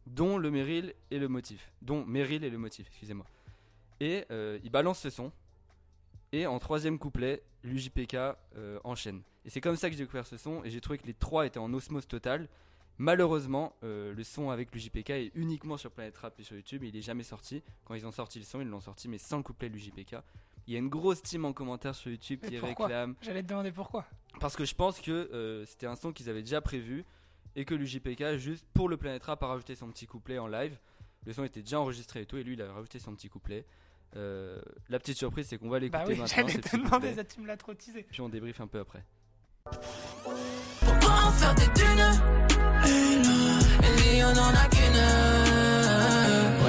dont 0.07 0.37
le 0.37 0.51
Meryl 0.51 0.93
et 1.11 1.19
le 1.19 1.27
motif, 1.27 1.71
dont 1.81 2.05
Meryl 2.05 2.43
et 2.43 2.49
le 2.49 2.57
motif, 2.57 2.87
excusez-moi. 2.87 3.25
Et 3.99 4.25
euh, 4.31 4.59
ils 4.63 4.69
balancent 4.69 4.99
ce 4.99 5.09
son, 5.09 5.31
et 6.31 6.45
en 6.45 6.59
troisième 6.59 6.99
couplet, 6.99 7.43
l'UJPK 7.63 8.15
euh, 8.15 8.79
enchaîne. 8.83 9.21
Et 9.45 9.49
c'est 9.49 9.61
comme 9.61 9.75
ça 9.75 9.89
que 9.89 9.95
j'ai 9.95 10.03
découvert 10.03 10.27
ce 10.27 10.37
son, 10.37 10.63
et 10.63 10.69
j'ai 10.69 10.81
trouvé 10.81 10.97
que 10.97 11.07
les 11.07 11.13
trois 11.13 11.45
étaient 11.45 11.59
en 11.59 11.73
osmose 11.73 12.07
totale. 12.07 12.47
Malheureusement, 12.97 13.75
euh, 13.83 14.13
le 14.13 14.23
son 14.23 14.49
avec 14.49 14.73
l'UJPK 14.73 15.09
est 15.09 15.31
uniquement 15.35 15.77
sur 15.77 15.91
Planet 15.91 16.15
Rap 16.17 16.39
et 16.39 16.43
sur 16.43 16.55
YouTube, 16.55 16.83
il 16.83 16.95
est 16.95 17.01
jamais 17.01 17.23
sorti. 17.23 17.61
Quand 17.83 17.93
ils 17.93 18.05
ont 18.05 18.11
sorti 18.11 18.39
le 18.39 18.45
son, 18.45 18.61
ils 18.61 18.67
l'ont 18.67 18.79
sorti, 18.79 19.09
mais 19.09 19.17
sans 19.17 19.37
le 19.37 19.43
couplet 19.43 19.69
de 19.69 19.75
l'UJPK. 19.75 20.17
Il 20.67 20.73
y 20.73 20.75
a 20.77 20.79
une 20.79 20.89
grosse 20.89 21.21
team 21.21 21.45
en 21.45 21.53
commentaire 21.53 21.93
sur 21.93 22.09
YouTube 22.09 22.39
Et 22.43 22.47
qui 22.47 22.59
réclame. 22.59 23.15
J'allais 23.21 23.43
te 23.43 23.47
demander 23.47 23.71
pourquoi. 23.71 24.05
Parce 24.39 24.55
que 24.55 24.65
je 24.65 24.73
pense 24.73 24.99
que 24.99 25.11
euh, 25.11 25.65
c'était 25.65 25.85
un 25.85 25.95
son 25.95 26.11
qu'ils 26.11 26.29
avaient 26.29 26.41
déjà 26.41 26.61
prévu 26.61 27.05
et 27.55 27.65
que 27.65 27.73
l'UJPK, 27.73 28.37
juste 28.37 28.65
pour 28.73 28.89
le 28.89 28.97
Planet 28.97 29.23
Rap, 29.23 29.41
a 29.43 29.47
rajouté 29.47 29.75
son 29.75 29.89
petit 29.89 30.07
couplet 30.07 30.37
en 30.37 30.47
live. 30.47 30.77
Le 31.25 31.33
son 31.33 31.43
était 31.43 31.61
déjà 31.61 31.79
enregistré 31.79 32.21
et 32.21 32.25
tout, 32.25 32.37
et 32.37 32.43
lui 32.43 32.53
il 32.53 32.61
a 32.61 32.71
rajouté 32.71 32.99
son 32.99 33.15
petit 33.15 33.29
couplet. 33.29 33.65
Euh, 34.15 34.61
la 34.89 34.99
petite 34.99 35.17
surprise, 35.17 35.47
c'est 35.49 35.57
qu'on 35.57 35.69
va 35.69 35.79
l'écouter 35.79 36.03
Bah 36.03 36.05
oui, 36.07 36.17
maintenant. 36.19 36.47
j'allais 36.47 36.61
te 36.61 36.75
demander, 36.77 37.13
ça 37.15 37.23
tu 37.23 37.41
me 37.41 37.47
l'as 37.47 37.57
trop 37.57 37.73
teasé. 37.73 38.03
Puis 38.03 38.21
on 38.21 38.29
débrief 38.29 38.61
un 38.61 38.67
peu 38.67 38.79
après. 38.79 39.03
Pourquoi 39.65 41.13
en 41.27 41.31
faire 41.31 41.55
des 41.55 41.67
dunes 41.67 42.21
Et 43.83 44.13
lui, 44.13 44.23
on 44.23 44.37
en 44.37 44.53
a 44.53 44.67
qu'une. 44.69 45.44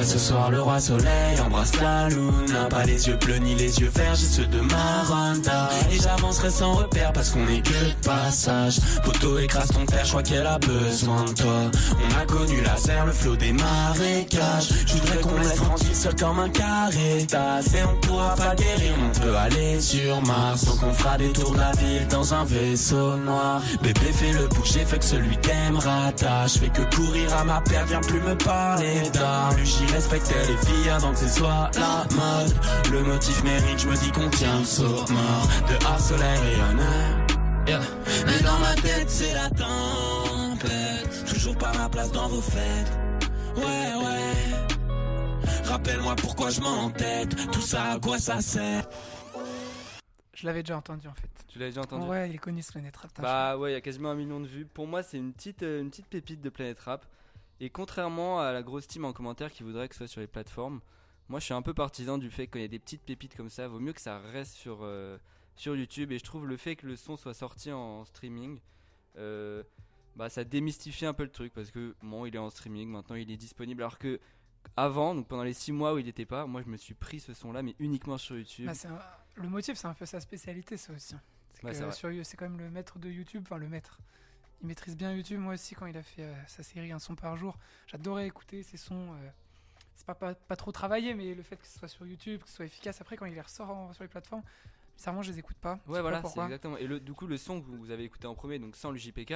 Ce 0.03 0.19
soir 0.19 0.51
le 0.51 0.61
roi 0.61 0.79
soleil 0.79 1.41
embrasse 1.45 1.73
la 1.81 2.09
lune. 2.09 2.69
Pas 2.71 2.85
les 2.85 3.09
yeux 3.09 3.17
bleus 3.17 3.39
ni 3.39 3.55
les 3.55 3.81
yeux 3.81 3.91
verts, 3.95 4.15
j'ai 4.15 4.27
ceux 4.27 4.47
de 4.47 4.61
Maranta. 4.61 5.71
Et 5.91 5.97
j'avance 5.97 6.19
avancerait 6.19 6.51
sans 6.51 6.75
repère 6.75 7.13
parce 7.13 7.31
qu'on 7.31 7.47
est 7.49 7.63
que 7.63 8.07
passage. 8.07 8.79
Poteau 9.05 9.39
écrase 9.39 9.69
ton 9.69 9.85
père, 9.87 10.05
je 10.05 10.11
crois 10.11 10.23
qu'elle 10.23 10.47
a 10.47 10.59
besoin 10.59 11.25
de 11.25 11.33
toi. 11.33 11.71
On 11.93 12.21
a 12.21 12.25
connu 12.27 12.61
la 12.63 12.77
serre, 12.77 13.07
le 13.07 13.13
flot 13.13 13.37
des 13.37 13.53
marécages. 13.53 14.69
Je 14.87 14.95
voudrais 14.95 15.17
qu'on 15.19 15.39
laisse 15.39 15.55
tranquille 15.55 15.95
seul 15.95 16.15
comme 16.17 16.39
un 16.39 16.49
carré 16.51 17.27
Et 17.27 17.85
on 17.85 18.01
pourra 18.07 18.35
pas 18.35 18.55
guérir, 18.55 18.93
on 19.03 19.21
peut 19.21 19.37
aller 19.37 19.81
sur 19.81 20.21
Mars. 20.23 20.67
Donc 20.67 20.83
on 20.83 20.93
fera 20.93 21.17
des 21.17 21.33
tours 21.33 21.57
la 21.57 21.73
ville 21.73 22.07
dans 22.09 22.35
un 22.35 22.45
vaisseau 22.45 23.17
noir. 23.17 23.63
Bébé 23.83 24.13
fait 24.13 24.33
le 24.33 24.47
bouger, 24.49 24.85
fait 24.85 24.99
que 24.99 25.05
celui 25.05 25.37
t'aime 25.39 25.79
rattache. 25.79 26.59
Fait 26.59 26.69
que 26.69 26.83
courir 26.95 27.35
à 27.35 27.45
ma 27.45 27.61
perte, 27.63 27.89
viens 27.89 28.01
plus 28.01 28.21
me 28.21 28.37
parler 28.37 29.11
d'art. 29.13 29.55
Lui 29.87 29.93
j'y 29.93 29.95
respectais 29.95 30.47
les 30.47 30.57
filles 30.67 30.91
avant 30.91 31.13
que 31.13 31.19
ce 31.19 31.29
soit 31.29 31.71
la 31.75 32.05
mode. 32.15 32.55
Le 32.93 33.03
motif 33.05 33.43
mérite, 33.45 33.79
je 33.79 33.89
me 33.89 33.97
dis 33.97 34.11
qu'on 34.11 34.29
tient 34.31 34.59
le 34.59 34.65
saut 34.65 34.85
mort. 34.85 35.49
De 35.69 36.03
soleil 36.03 36.39
rayonneur. 36.39 37.27
Yeah. 37.69 37.81
Mais 38.27 38.41
dans 38.43 38.59
ma 38.59 38.75
tête 38.77 39.11
c'est 39.11 39.35
la 39.35 39.51
tempête 39.51 41.25
Toujours 41.27 41.59
pas 41.59 41.73
ma 41.77 41.89
place 41.89 42.13
dans 42.13 42.29
vos 42.29 42.41
fêtes 42.41 42.93
Ouais 43.57 43.65
ouais 43.65 44.35
Rappelle-moi 45.65 46.15
pourquoi 46.15 46.51
je 46.51 46.61
m'entête 46.61 47.35
Tout 47.51 47.61
ça 47.61 47.93
à 47.93 47.99
quoi 47.99 48.19
ça 48.19 48.41
sert? 48.41 48.89
Je 50.33 50.47
l'avais 50.47 50.63
déjà 50.63 50.77
entendu 50.77 51.09
en 51.09 51.15
fait. 51.15 51.29
Tu 51.49 51.59
l'as 51.59 51.67
déjà 51.67 51.81
entendu? 51.81 52.07
Ouais, 52.07 52.29
il 52.29 52.35
est 52.37 52.39
connu 52.39 52.63
ce 52.63 52.71
Planet 52.71 52.97
Rap. 52.97 53.11
Bah 53.21 53.57
ouais, 53.57 53.71
il 53.71 53.75
y 53.75 53.77
a 53.77 53.81
quasiment 53.81 54.11
un 54.11 54.15
million 54.15 54.39
de 54.39 54.47
vues. 54.47 54.67
Pour 54.67 54.87
moi, 54.87 55.03
c'est 55.03 55.17
une 55.17 55.33
petite, 55.33 55.63
euh, 55.63 55.81
une 55.81 55.89
petite 55.89 56.07
pépite 56.07 56.43
de 56.43 56.51
Planet 56.51 56.79
Rap. 56.81 57.07
Et 57.61 57.71
contrairement 57.71 58.41
à 58.41 58.53
la 58.53 58.63
grosse 58.63 58.87
team 58.87 59.05
en 59.05 59.13
commentaire 59.13 59.51
qui 59.51 59.63
voudrait 59.63 59.89
que 59.89 59.95
ce 59.95 60.01
soit 60.01 60.09
sur 60.09 60.21
les 60.21 60.27
plateformes, 60.27 60.81
moi 61.29 61.41
je 61.41 61.47
suis 61.47 61.55
un 61.55 61.63
peu 61.63 61.75
partisan 61.75 62.19
du 62.19 62.31
fait 62.31 62.47
qu'il 62.49 62.61
y 62.61 62.65
a 62.65 62.69
des 62.69 62.79
petites 62.79 63.03
pépites 63.03 63.35
comme 63.37 63.49
ça, 63.51 63.67
vaut 63.69 63.81
mieux 63.81 63.93
que 63.95 64.01
ça 64.01 64.19
reste 64.19 64.53
sur, 64.55 64.81
euh, 64.83 65.19
sur 65.55 65.75
YouTube. 65.77 66.13
Et 66.13 66.19
je 66.19 66.25
trouve 66.25 66.47
le 66.47 66.57
fait 66.57 66.77
que 66.77 66.87
le 66.87 66.97
son 66.97 67.17
soit 67.17 67.35
sorti 67.35 67.73
en 67.73 68.05
streaming, 68.05 68.61
euh, 69.17 69.63
bah 70.17 70.29
ça 70.29 70.45
démystifie 70.45 71.07
un 71.07 71.15
peu 71.15 71.23
le 71.25 71.31
truc 71.31 71.53
parce 71.55 71.71
que 71.71 71.95
bon, 72.03 72.27
il 72.27 72.35
est 72.35 72.39
en 72.39 72.51
streaming, 72.51 72.89
maintenant 72.91 73.17
il 73.17 73.31
est 73.31 73.37
disponible. 73.37 73.83
Alors 73.83 73.99
que 73.99 74.21
avant, 74.77 75.15
donc 75.15 75.29
pendant 75.29 75.45
les 75.45 75.53
6 75.55 75.73
mois 75.73 75.95
où 75.95 75.99
il 75.99 76.07
n'était 76.07 76.27
pas, 76.27 76.47
moi 76.47 76.61
je 76.63 76.69
me 76.69 76.77
suis 76.77 76.95
pris 76.95 77.21
ce 77.21 77.33
son 77.35 77.53
là, 77.53 77.63
mais 77.63 77.75
uniquement 77.79 78.19
sur 78.19 78.37
YouTube. 78.37 78.67
Bah, 78.67 78.73
un- 78.89 79.43
Le 79.43 79.49
motif, 79.49 79.77
c'est 79.77 79.87
un 79.87 79.95
peu 79.95 80.07
sa 80.07 80.21
spécialité, 80.21 80.77
ça 80.77 80.93
aussi. 80.93 81.15
C'est 81.63 81.91
sur 81.93 82.11
c'est 82.25 82.37
quand 82.37 82.49
même 82.49 82.59
le 82.59 82.71
maître 82.71 82.99
de 82.99 83.09
YouTube, 83.11 83.43
enfin 83.47 83.57
le 83.59 83.69
maître. 83.69 83.99
Il 84.63 84.67
maîtrise 84.69 84.97
bien 84.97 85.13
YouTube. 85.13 85.39
Moi 85.41 85.55
aussi, 85.55 85.75
quand 85.75 85.87
il 85.87 85.97
a 85.97 86.03
fait 86.03 86.23
euh, 86.23 86.35
sa 86.47 86.63
série 86.63 86.91
Un 86.93 86.99
son 86.99 87.15
par 87.15 87.37
jour, 87.37 87.57
j'adorais 87.87 88.27
écouter 88.27 88.63
ses 88.63 88.77
sons. 88.77 89.13
euh, 89.15 89.29
c'est 89.95 90.07
pas, 90.07 90.15
pas, 90.15 90.35
pas 90.35 90.57
trop 90.57 90.73
travaillé, 90.73 91.15
mais 91.15 91.35
le 91.35 91.43
fait 91.43 91.57
que 91.57 91.67
ce 91.67 91.79
soit 91.79 91.89
sur 91.89 92.07
YouTube, 92.07 92.43
que 92.43 92.49
ce 92.49 92.57
soit 92.57 92.65
efficace. 92.67 93.01
Après, 93.01 93.17
quand 93.17 93.27
il 93.27 93.35
les 93.35 93.41
ressort 93.41 93.71
en- 93.71 93.93
sur 93.93 94.05
les 94.05 94.09
plateformes, 94.09 94.43
bizarrement, 94.97 95.23
je 95.23 95.33
les 95.33 95.39
écoute 95.39 95.57
pas. 95.57 95.79
Ouais, 95.87 96.01
voilà, 96.01 96.23
c'est 96.23 96.41
exactement. 96.45 96.77
Et 96.79 96.87
le, 96.87 97.01
du 97.01 97.13
coup, 97.13 97.27
le 97.27 97.37
son 97.37 97.61
que 97.63 97.67
vous 97.71 97.91
avez 97.91 98.05
écouté 98.05 98.27
en 98.27 98.35
premier, 98.35 98.59
donc 98.59 98.77
sans 98.77 98.91
le 98.91 98.99
JPK, 98.99 99.33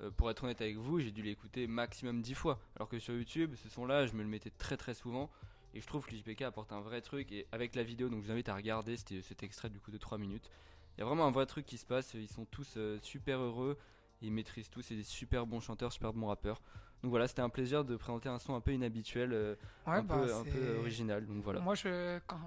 euh, 0.00 0.10
pour 0.16 0.30
être 0.30 0.44
honnête 0.44 0.60
avec 0.60 0.76
vous, 0.76 1.00
j'ai 1.00 1.10
dû 1.10 1.22
l'écouter 1.22 1.66
maximum 1.66 2.22
10 2.22 2.34
fois. 2.34 2.58
Alors 2.76 2.88
que 2.88 2.98
sur 2.98 3.14
YouTube, 3.14 3.54
ce 3.56 3.68
son-là, 3.68 4.06
je 4.06 4.12
me 4.14 4.22
le 4.22 4.28
mettais 4.28 4.50
très 4.50 4.76
très 4.76 4.94
souvent. 4.94 5.30
Et 5.74 5.80
je 5.82 5.86
trouve 5.86 6.06
que 6.06 6.12
le 6.12 6.18
JPK 6.18 6.42
apporte 6.42 6.72
un 6.72 6.80
vrai 6.80 7.02
truc. 7.02 7.30
Et 7.32 7.46
avec 7.52 7.74
la 7.74 7.82
vidéo, 7.82 8.08
donc 8.08 8.20
je 8.22 8.26
vous 8.26 8.32
invite 8.32 8.48
à 8.48 8.54
regarder 8.54 8.96
c'était 8.96 9.20
cet 9.22 9.42
extrait 9.42 9.68
du 9.70 9.78
coup 9.80 9.90
de 9.90 9.98
3 9.98 10.16
minutes. 10.18 10.50
Il 10.96 11.00
y 11.00 11.02
a 11.02 11.06
vraiment 11.06 11.26
un 11.26 11.30
vrai 11.30 11.44
truc 11.46 11.66
qui 11.66 11.76
se 11.78 11.84
passe. 11.86 12.14
Ils 12.14 12.28
sont 12.28 12.46
tous 12.46 12.74
euh, 12.76 12.98
super 13.02 13.38
heureux. 13.40 13.76
Ils 14.20 14.32
maîtrisent 14.32 14.70
tous. 14.70 14.82
C'est 14.82 14.96
des 14.96 15.02
super 15.04 15.46
bons 15.46 15.60
chanteurs, 15.60 15.92
super 15.92 16.12
bons 16.12 16.26
rappeurs. 16.26 16.60
Donc 17.02 17.10
voilà, 17.10 17.28
c'était 17.28 17.42
un 17.42 17.48
plaisir 17.48 17.84
de 17.84 17.96
présenter 17.96 18.28
un 18.28 18.38
son 18.38 18.54
un 18.54 18.60
peu 18.60 18.72
inhabituel, 18.72 19.32
euh, 19.32 19.54
Ouais, 19.86 19.94
un, 19.98 20.02
bah, 20.02 20.16
peu, 20.16 20.34
un 20.34 20.44
peu 20.44 20.76
original. 20.78 21.26
Donc 21.26 21.42
voilà. 21.44 21.60
Moi, 21.60 21.74
je, 21.76 22.18
quand, 22.26 22.40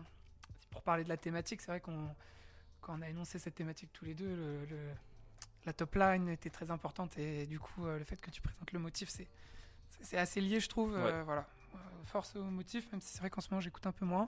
pour 0.71 0.81
parler 0.81 1.03
de 1.05 1.09
la 1.09 1.17
thématique, 1.17 1.61
c'est 1.61 1.71
vrai 1.71 1.79
qu'on 1.79 2.09
quand 2.81 2.97
on 2.97 3.01
a 3.03 3.09
énoncé 3.09 3.37
cette 3.39 3.55
thématique 3.55 3.91
tous 3.93 4.05
les 4.05 4.15
deux, 4.15 4.35
le, 4.35 4.65
le- 4.65 4.91
la 5.65 5.71
top 5.73 5.93
line 5.95 6.27
était 6.29 6.49
très 6.49 6.71
importante 6.71 7.15
et 7.19 7.45
du 7.45 7.59
coup, 7.59 7.85
euh, 7.85 7.99
le 7.99 8.03
fait 8.03 8.17
que 8.17 8.31
tu 8.31 8.41
présentes 8.41 8.71
le 8.71 8.79
motif, 8.79 9.09
c'est 10.01 10.17
assez 10.17 10.41
lié, 10.41 10.59
je 10.59 10.67
trouve. 10.67 10.95
euh, 10.97 11.23
voilà, 11.23 11.45
force 12.05 12.35
au 12.35 12.43
motif, 12.43 12.91
même 12.91 12.99
si 12.99 13.13
c'est 13.13 13.19
vrai 13.19 13.29
qu'en 13.29 13.39
ce 13.41 13.49
moment 13.51 13.61
j'écoute 13.61 13.85
un 13.85 13.91
peu 13.91 14.03
moins, 14.05 14.27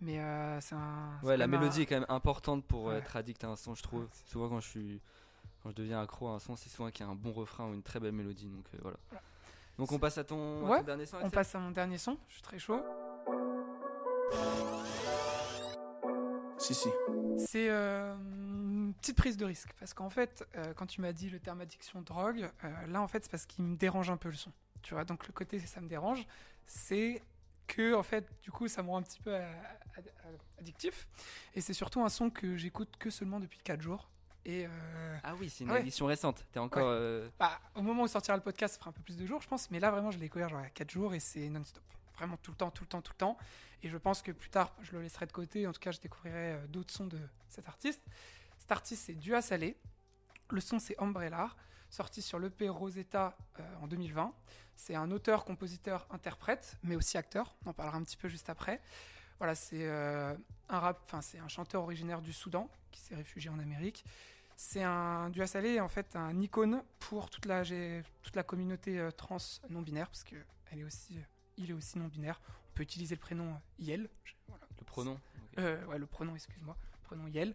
mais 0.00 0.18
euh, 0.18 0.58
c'est 0.62 0.74
un. 0.74 1.20
Ouais, 1.22 1.36
la 1.36 1.44
un- 1.44 1.48
mélodie 1.48 1.82
est 1.82 1.86
quand 1.86 1.96
même 2.00 2.06
importante 2.08 2.64
pour 2.64 2.84
Ouais. 2.86 2.96
être 2.96 3.14
addict 3.16 3.44
à 3.44 3.48
un 3.48 3.56
son, 3.56 3.74
je 3.74 3.82
trouve. 3.82 4.08
Souvent 4.24 4.48
quand 4.48 4.60
je 4.60 4.68
suis, 4.68 5.02
quand 5.62 5.70
je 5.70 5.74
deviens 5.76 6.00
accro 6.00 6.28
à 6.28 6.32
un 6.32 6.38
son, 6.38 6.56
c'est 6.56 6.68
souvent 6.68 6.90
qu'il 6.90 7.04
y 7.04 7.08
a 7.08 7.12
un 7.12 7.14
bon 7.14 7.32
refrain 7.32 7.68
ou 7.68 7.74
une 7.74 7.82
très 7.82 8.00
belle 8.00 8.12
mélodie. 8.12 8.48
Donc 8.48 8.64
euh, 8.74 8.78
voilà. 8.82 8.96
Voilà. 9.10 9.22
Donc 9.78 9.92
on 9.92 9.98
passe 9.98 10.18
à 10.18 10.24
ton, 10.24 10.66
à 10.66 10.70
Ouais, 10.70 10.78
ton 10.80 10.84
dernier 10.84 11.06
son. 11.06 11.16
On 11.22 11.30
passe 11.30 11.54
à 11.54 11.58
mon 11.58 11.70
dernier 11.70 11.98
son, 11.98 12.18
je 12.28 12.34
suis 12.34 12.42
très 12.42 12.58
chaud. 12.58 12.82
Si, 16.58 16.74
si. 16.74 16.88
C'est 17.38 17.70
euh, 17.70 18.14
une 18.16 18.92
petite 19.00 19.16
prise 19.16 19.36
de 19.36 19.44
risque 19.46 19.70
parce 19.78 19.94
qu'en 19.94 20.10
fait, 20.10 20.46
euh, 20.56 20.74
quand 20.74 20.86
tu 20.86 21.00
m'as 21.00 21.12
dit 21.12 21.30
le 21.30 21.40
terme 21.40 21.60
addiction 21.62 22.02
drogue, 22.02 22.50
euh, 22.64 22.86
là 22.88 23.00
en 23.00 23.08
fait 23.08 23.24
c'est 23.24 23.30
parce 23.30 23.46
qu'il 23.46 23.64
me 23.64 23.76
dérange 23.76 24.10
un 24.10 24.16
peu 24.18 24.28
le 24.28 24.34
son. 24.34 24.52
Tu 24.82 24.94
vois, 24.94 25.04
donc 25.04 25.26
le 25.26 25.32
côté 25.32 25.58
ça 25.60 25.80
me 25.80 25.88
dérange, 25.88 26.26
c'est 26.66 27.22
que 27.66 27.94
en 27.94 28.02
fait 28.02 28.28
du 28.42 28.50
coup 28.50 28.68
ça 28.68 28.82
me 28.82 28.90
rend 28.90 28.98
un 28.98 29.02
petit 29.02 29.20
peu 29.20 29.34
ad- 29.34 30.12
addictif 30.58 31.08
et 31.54 31.60
c'est 31.60 31.72
surtout 31.72 32.02
un 32.02 32.08
son 32.08 32.28
que 32.28 32.56
j'écoute 32.56 32.94
que 32.98 33.08
seulement 33.10 33.40
depuis 33.40 33.58
4 33.64 33.80
jours 33.80 34.10
et 34.44 34.66
euh, 34.66 35.16
Ah 35.22 35.34
oui, 35.36 35.50
c'est 35.50 35.64
une 35.64 35.70
ouais. 35.70 35.80
édition 35.80 36.06
récente. 36.06 36.44
T'es 36.52 36.58
encore. 36.58 36.82
Ouais. 36.82 36.88
euh, 36.94 37.28
bah, 37.38 37.60
au 37.74 37.82
moment 37.82 38.02
où 38.04 38.08
sortira 38.08 38.36
le 38.36 38.42
podcast, 38.42 38.74
ça 38.74 38.78
fera 38.80 38.90
un 38.90 38.92
peu 38.92 39.02
plus 39.02 39.16
de 39.16 39.26
jours, 39.26 39.40
je 39.42 39.48
pense. 39.48 39.70
Mais 39.70 39.80
là, 39.80 39.90
vraiment, 39.90 40.10
je 40.10 40.16
l'ai 40.18 40.26
découvert 40.26 40.48
genre 40.48 40.60
il 40.60 40.64
y 40.64 40.66
a 40.66 40.70
4 40.70 40.90
jours 40.90 41.14
et 41.14 41.20
c'est 41.20 41.48
non-stop. 41.48 41.82
Vraiment 42.16 42.36
tout 42.38 42.50
le 42.50 42.56
temps, 42.56 42.70
tout 42.70 42.84
le 42.84 42.88
temps, 42.88 43.00
tout 43.02 43.12
le 43.12 43.18
temps. 43.18 43.36
Et 43.82 43.88
je 43.88 43.96
pense 43.96 44.22
que 44.22 44.32
plus 44.32 44.50
tard, 44.50 44.74
je 44.82 44.92
le 44.92 45.02
laisserai 45.02 45.26
de 45.26 45.32
côté. 45.32 45.66
En 45.66 45.72
tout 45.72 45.80
cas, 45.80 45.90
je 45.90 46.00
découvrirai 46.00 46.52
euh, 46.54 46.66
d'autres 46.68 46.92
sons 46.92 47.06
de 47.06 47.18
cet 47.48 47.66
artiste. 47.68 48.02
Cet 48.58 48.72
artiste, 48.72 49.04
c'est 49.06 49.14
Dua 49.14 49.40
Salé. 49.42 49.76
Le 50.50 50.60
son, 50.60 50.78
c'est 50.78 51.00
Umbrella, 51.00 51.50
sorti 51.88 52.20
sur 52.22 52.38
l'EP 52.38 52.68
Rosetta 52.68 53.36
euh, 53.58 53.62
en 53.82 53.86
2020. 53.86 54.32
C'est 54.76 54.94
un 54.94 55.10
auteur, 55.10 55.44
compositeur, 55.44 56.06
interprète, 56.10 56.76
mais 56.82 56.96
aussi 56.96 57.16
acteur. 57.18 57.54
On 57.64 57.70
en 57.70 57.72
parlera 57.74 57.96
un 57.98 58.02
petit 58.02 58.16
peu 58.16 58.28
juste 58.28 58.48
après. 58.50 58.80
Voilà, 59.38 59.54
c'est 59.54 59.88
un 59.88 60.78
rap, 60.78 61.00
enfin 61.06 61.22
c'est 61.22 61.38
un 61.38 61.48
chanteur 61.48 61.82
originaire 61.82 62.20
du 62.20 62.30
Soudan 62.32 62.68
qui 62.90 63.00
s'est 63.00 63.14
réfugié 63.14 63.48
en 63.50 63.58
Amérique. 63.58 64.04
C'est 64.62 64.82
un 64.82 65.30
Dua 65.30 65.46
Salé 65.46 65.76
est 65.76 65.80
en 65.80 65.88
fait 65.88 66.14
un 66.16 66.38
icône 66.38 66.82
pour 66.98 67.30
toute 67.30 67.46
la 67.46 67.64
toute 67.64 68.36
la 68.36 68.42
communauté 68.42 68.98
euh, 69.00 69.10
trans 69.10 69.38
non 69.70 69.80
binaire 69.80 70.08
parce 70.08 70.22
que 70.22 70.36
elle 70.70 70.80
est 70.80 70.84
aussi 70.84 71.16
euh, 71.16 71.22
il 71.56 71.70
est 71.70 71.72
aussi 71.72 71.98
non 71.98 72.08
binaire. 72.08 72.42
On 72.68 72.76
peut 72.76 72.82
utiliser 72.82 73.14
le 73.14 73.20
prénom 73.20 73.48
euh, 73.48 73.56
Yel. 73.78 74.10
Voilà. 74.48 74.66
le 74.78 74.84
pronom. 74.84 75.18
Euh, 75.58 75.82
ouais, 75.86 75.98
le 75.98 76.04
pronom, 76.04 76.34
excuse-moi. 76.34 76.76
Pronom 77.04 77.26
Yel. 77.28 77.54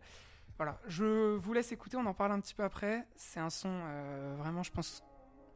Voilà, 0.57 0.79
je 0.87 1.35
vous 1.35 1.53
laisse 1.53 1.71
écouter, 1.71 1.95
on 1.95 2.05
en 2.07 2.15
parle 2.15 2.31
un 2.31 2.39
petit 2.39 2.55
peu 2.55 2.63
après. 2.63 3.05
C'est 3.15 3.39
un 3.39 3.51
son 3.51 3.69
euh, 3.69 4.35
vraiment, 4.39 4.63
je 4.63 4.71
pense, 4.71 5.03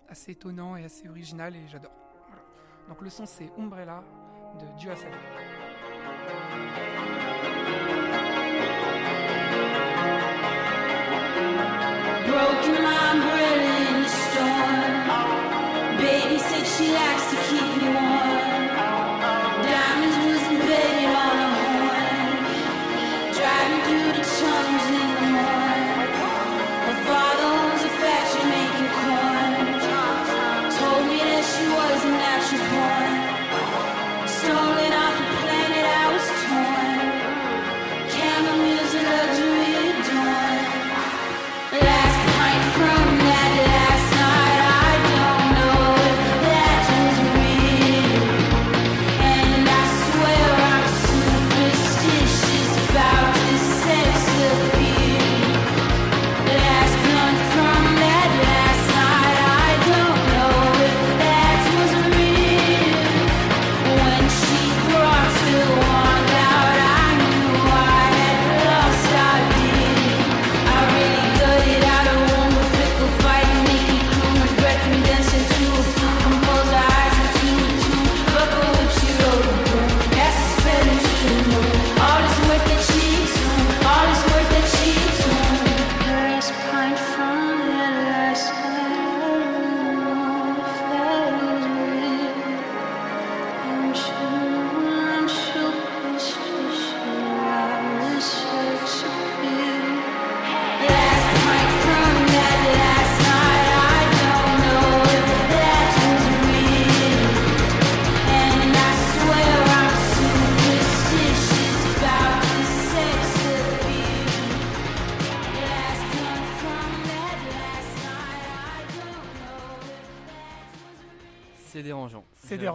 assez 0.08 0.34
étonnant 0.34 0.78
et 0.78 0.86
assez 0.86 1.10
original 1.10 1.56
et 1.56 1.68
j'adore. 1.68 1.94
Voilà. 2.28 2.44
Donc 2.88 3.02
le 3.02 3.10
son, 3.10 3.26
c'est 3.26 3.52
Umbrella 3.58 4.04
de 4.60 4.80
Dua 4.80 4.96
Salé. 4.96 5.18
Broken 7.90 8.09
Baby 16.00 16.40
said 16.40 16.66
she 16.66 16.94
likes 16.94 17.32
to 17.32 17.39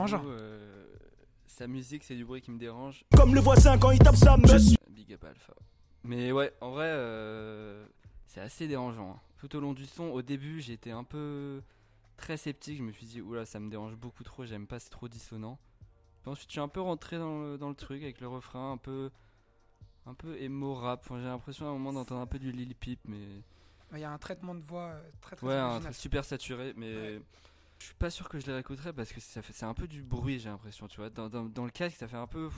dérangeant. 0.06 0.22
euh, 0.28 0.86
sa 1.46 1.66
musique, 1.66 2.04
c'est 2.04 2.16
du 2.16 2.24
bruit 2.24 2.40
qui 2.40 2.50
me 2.50 2.58
dérange. 2.58 3.04
Comme 3.16 3.34
le 3.34 3.40
voisin 3.40 3.78
quand 3.78 3.90
il 3.90 3.98
tape 3.98 4.16
sa 4.16 4.36
meuf. 4.36 4.62
Big 4.90 5.12
up 5.12 5.24
Alpha. 5.24 5.54
Mais 6.02 6.32
ouais, 6.32 6.52
en 6.60 6.70
vrai, 6.72 6.86
euh, 6.88 7.86
c'est 8.26 8.40
assez 8.40 8.66
dérangeant. 8.68 9.12
hein. 9.12 9.20
Tout 9.38 9.56
au 9.56 9.60
long 9.60 9.72
du 9.72 9.86
son, 9.86 10.04
au 10.04 10.22
début, 10.22 10.60
j'étais 10.60 10.90
un 10.90 11.04
peu 11.04 11.62
très 12.16 12.36
sceptique. 12.36 12.78
Je 12.78 12.82
me 12.82 12.92
suis 12.92 13.06
dit, 13.06 13.20
oula, 13.20 13.44
ça 13.46 13.60
me 13.60 13.70
dérange 13.70 13.94
beaucoup 13.96 14.22
trop, 14.24 14.44
j'aime 14.44 14.66
pas, 14.66 14.78
c'est 14.78 14.90
trop 14.90 15.08
dissonant. 15.08 15.58
Puis 16.22 16.30
ensuite, 16.30 16.48
je 16.48 16.52
suis 16.52 16.60
un 16.60 16.68
peu 16.68 16.80
rentré 16.80 17.18
dans 17.18 17.40
le, 17.42 17.58
dans 17.58 17.68
le 17.68 17.74
truc 17.74 18.02
avec 18.02 18.20
le 18.20 18.28
refrain, 18.28 18.72
un 18.72 18.76
peu, 18.78 19.10
un 20.06 20.14
peu 20.14 20.40
emo 20.40 20.74
rap. 20.74 21.00
Enfin, 21.04 21.18
j'ai 21.20 21.26
l'impression 21.26 21.66
à 21.66 21.70
un 21.70 21.72
moment 21.74 21.92
d'entendre 21.92 22.20
un 22.22 22.26
peu 22.26 22.38
du 22.38 22.50
Lil 22.52 22.74
Peep, 22.74 23.00
mais 23.06 23.42
Il 23.92 23.98
y 23.98 24.04
a 24.04 24.10
un 24.10 24.18
traitement 24.18 24.54
de 24.54 24.62
voix 24.62 24.88
euh, 24.92 25.02
très 25.20 25.36
très 25.36 25.46
ouais, 25.46 25.60
original. 25.60 25.92
super 25.94 26.24
saturé. 26.24 26.72
Mais 26.76 26.94
Ouais. 26.94 27.20
Je 27.84 27.88
suis 27.90 27.96
pas 27.98 28.08
sûr 28.08 28.30
que 28.30 28.38
je 28.40 28.46
les 28.46 28.54
réécouterai 28.54 28.94
parce 28.94 29.12
que 29.12 29.20
ça 29.20 29.42
fait, 29.42 29.52
c'est 29.52 29.66
un 29.66 29.74
peu 29.74 29.86
du 29.86 30.02
bruit, 30.02 30.38
j'ai 30.38 30.48
l'impression, 30.48 30.88
tu 30.88 30.96
vois. 30.96 31.10
Dans, 31.10 31.28
dans, 31.28 31.44
dans 31.44 31.66
le 31.66 31.70
casque, 31.70 31.96
ça 31.98 32.08
fait 32.08 32.16
un 32.16 32.26
peu. 32.26 32.50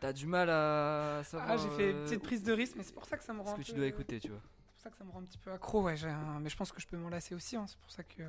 T'as 0.00 0.14
du 0.14 0.26
mal 0.26 0.48
à 0.48 1.22
savoir. 1.24 1.50
Ah, 1.50 1.56
j'ai 1.58 1.68
fait 1.76 1.90
une 1.90 1.96
euh, 1.98 2.04
petite 2.06 2.22
prise 2.22 2.42
de 2.42 2.52
risque, 2.54 2.74
mais 2.76 2.82
c'est 2.82 2.94
pour 2.94 3.04
ça 3.04 3.18
que 3.18 3.24
ça 3.24 3.34
me 3.34 3.40
rend 3.42 3.52
ce 3.54 3.60
que 3.60 3.66
tu 3.66 3.74
dois 3.74 3.86
écouter, 3.86 4.18
tu 4.20 4.28
vois. 4.30 4.40
C'est 4.40 4.72
pour 4.72 4.80
ça 4.82 4.90
que 4.90 4.96
ça 4.96 5.04
me 5.04 5.10
rend 5.10 5.20
un 5.20 5.24
petit 5.24 5.36
peu 5.38 5.52
accro, 5.52 5.82
ouais. 5.82 5.96
j'ai 5.96 6.08
un- 6.08 6.40
Mais 6.40 6.48
je 6.48 6.56
pense 6.56 6.72
que 6.72 6.80
je 6.80 6.86
peux 6.86 6.96
m'en 6.96 7.10
lasser 7.10 7.34
aussi. 7.34 7.56
hein, 7.56 7.66
C'est 7.68 7.76
pour 7.78 7.90
ça 7.90 8.02
que 8.02 8.22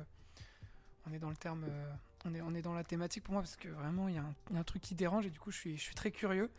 on 1.06 1.12
est 1.14 1.18
dans 1.18 1.30
le 1.30 1.36
terme, 1.36 1.64
euh, 1.66 1.92
on 2.26 2.34
est 2.34 2.42
on 2.42 2.54
est 2.54 2.60
dans 2.62 2.74
la 2.74 2.84
thématique 2.84 3.24
pour 3.24 3.32
moi 3.32 3.40
parce 3.42 3.56
que 3.56 3.68
vraiment 3.68 4.08
il 4.08 4.16
y, 4.16 4.18
a 4.18 4.22
un- 4.22 4.34
il 4.50 4.54
y 4.54 4.58
a 4.58 4.60
un 4.60 4.64
truc 4.64 4.82
qui 4.82 4.94
dérange 4.94 5.24
et 5.24 5.30
du 5.30 5.38
coup 5.38 5.50
je 5.50 5.56
suis 5.56 5.76
je 5.78 5.82
suis 5.82 5.94
très 5.94 6.10
curieux. 6.10 6.50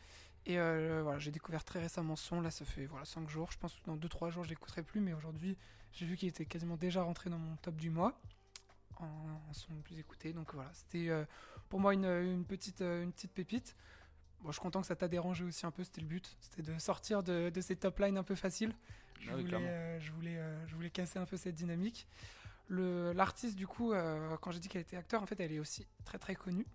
Et 0.48 0.58
euh, 0.60 1.02
voilà, 1.04 1.20
j'ai 1.20 1.30
découvert 1.32 1.64
très 1.64 1.80
récemment 1.82 2.16
ce 2.16 2.26
son. 2.26 2.40
Là, 2.42 2.50
ça 2.50 2.64
fait 2.66 2.86
voilà 2.88 3.06
5 3.06 3.30
jours. 3.30 3.52
Je 3.52 3.58
pense 3.60 3.74
que 3.76 3.86
dans 3.86 3.98
2-3 3.98 4.32
jours 4.32 4.46
je 4.46 4.50
l'écouterai 4.50 4.82
plus, 4.82 5.00
mais 5.02 5.14
aujourd'hui 5.14 5.58
j'ai 5.92 6.06
vu 6.08 6.16
qu'il 6.18 6.30
était 6.30 6.46
quasiment 6.46 6.76
déjà 6.78 7.04
rentré 7.04 7.30
dans 7.30 7.38
mon 7.38 7.56
top 7.58 7.76
du 7.76 7.90
mois 7.92 8.20
en, 9.02 9.54
son 9.54 9.74
le 9.76 9.82
plus 9.82 9.98
écouté. 10.00 10.34
Donc 10.34 10.54
voilà, 10.54 10.70
c'était 10.74 11.10
euh, 11.10 11.26
pour 11.70 11.80
moi 11.80 11.94
une, 11.94 12.06
une 12.06 12.46
petite 12.46 12.82
euh, 12.82 13.04
une 13.04 13.12
petite 13.12 13.32
pépite. 13.34 13.76
Bon, 14.42 14.50
je 14.50 14.54
suis 14.54 14.62
content 14.62 14.82
que 14.82 14.88
ça 14.88 14.96
t'a 14.96 15.08
dérangé 15.08 15.44
aussi 15.44 15.66
un 15.66 15.72
peu, 15.72 15.84
c'était 15.84 16.02
le 16.02 16.08
but. 16.08 16.36
C'était 16.42 16.62
de 16.72 16.78
sortir 16.80 17.24
de, 17.24 17.50
de 17.50 17.62
ces 17.62 17.76
top 17.76 17.98
lines 18.00 18.18
un 18.18 18.24
peu 18.24 18.36
faciles. 18.36 18.76
Je, 19.20 19.32
Ah 19.32 19.36
oui, 19.36 19.44
voulais, 19.46 19.58
euh, 19.68 20.00
je, 20.00 20.12
voulais, 20.12 20.38
euh, 20.38 20.68
je 20.68 20.76
voulais 20.76 20.92
casser 20.92 21.18
un 21.18 21.26
peu 21.26 21.38
cette 21.38 21.56
dynamique. 21.56 22.08
L'artiste, 22.70 23.56
du 23.56 23.66
coup, 23.66 23.94
euh, 23.94 24.36
quand 24.38 24.52
j'ai 24.52 24.60
dit 24.60 24.68
qu'elle 24.68 24.82
était 24.82 24.98
acteur, 24.98 25.24
en 25.24 25.26
fait, 25.26 25.40
elle 25.40 25.54
est 25.54 25.60
aussi 25.60 25.88
très 26.06 26.20
très 26.20 26.36
connue 26.36 26.66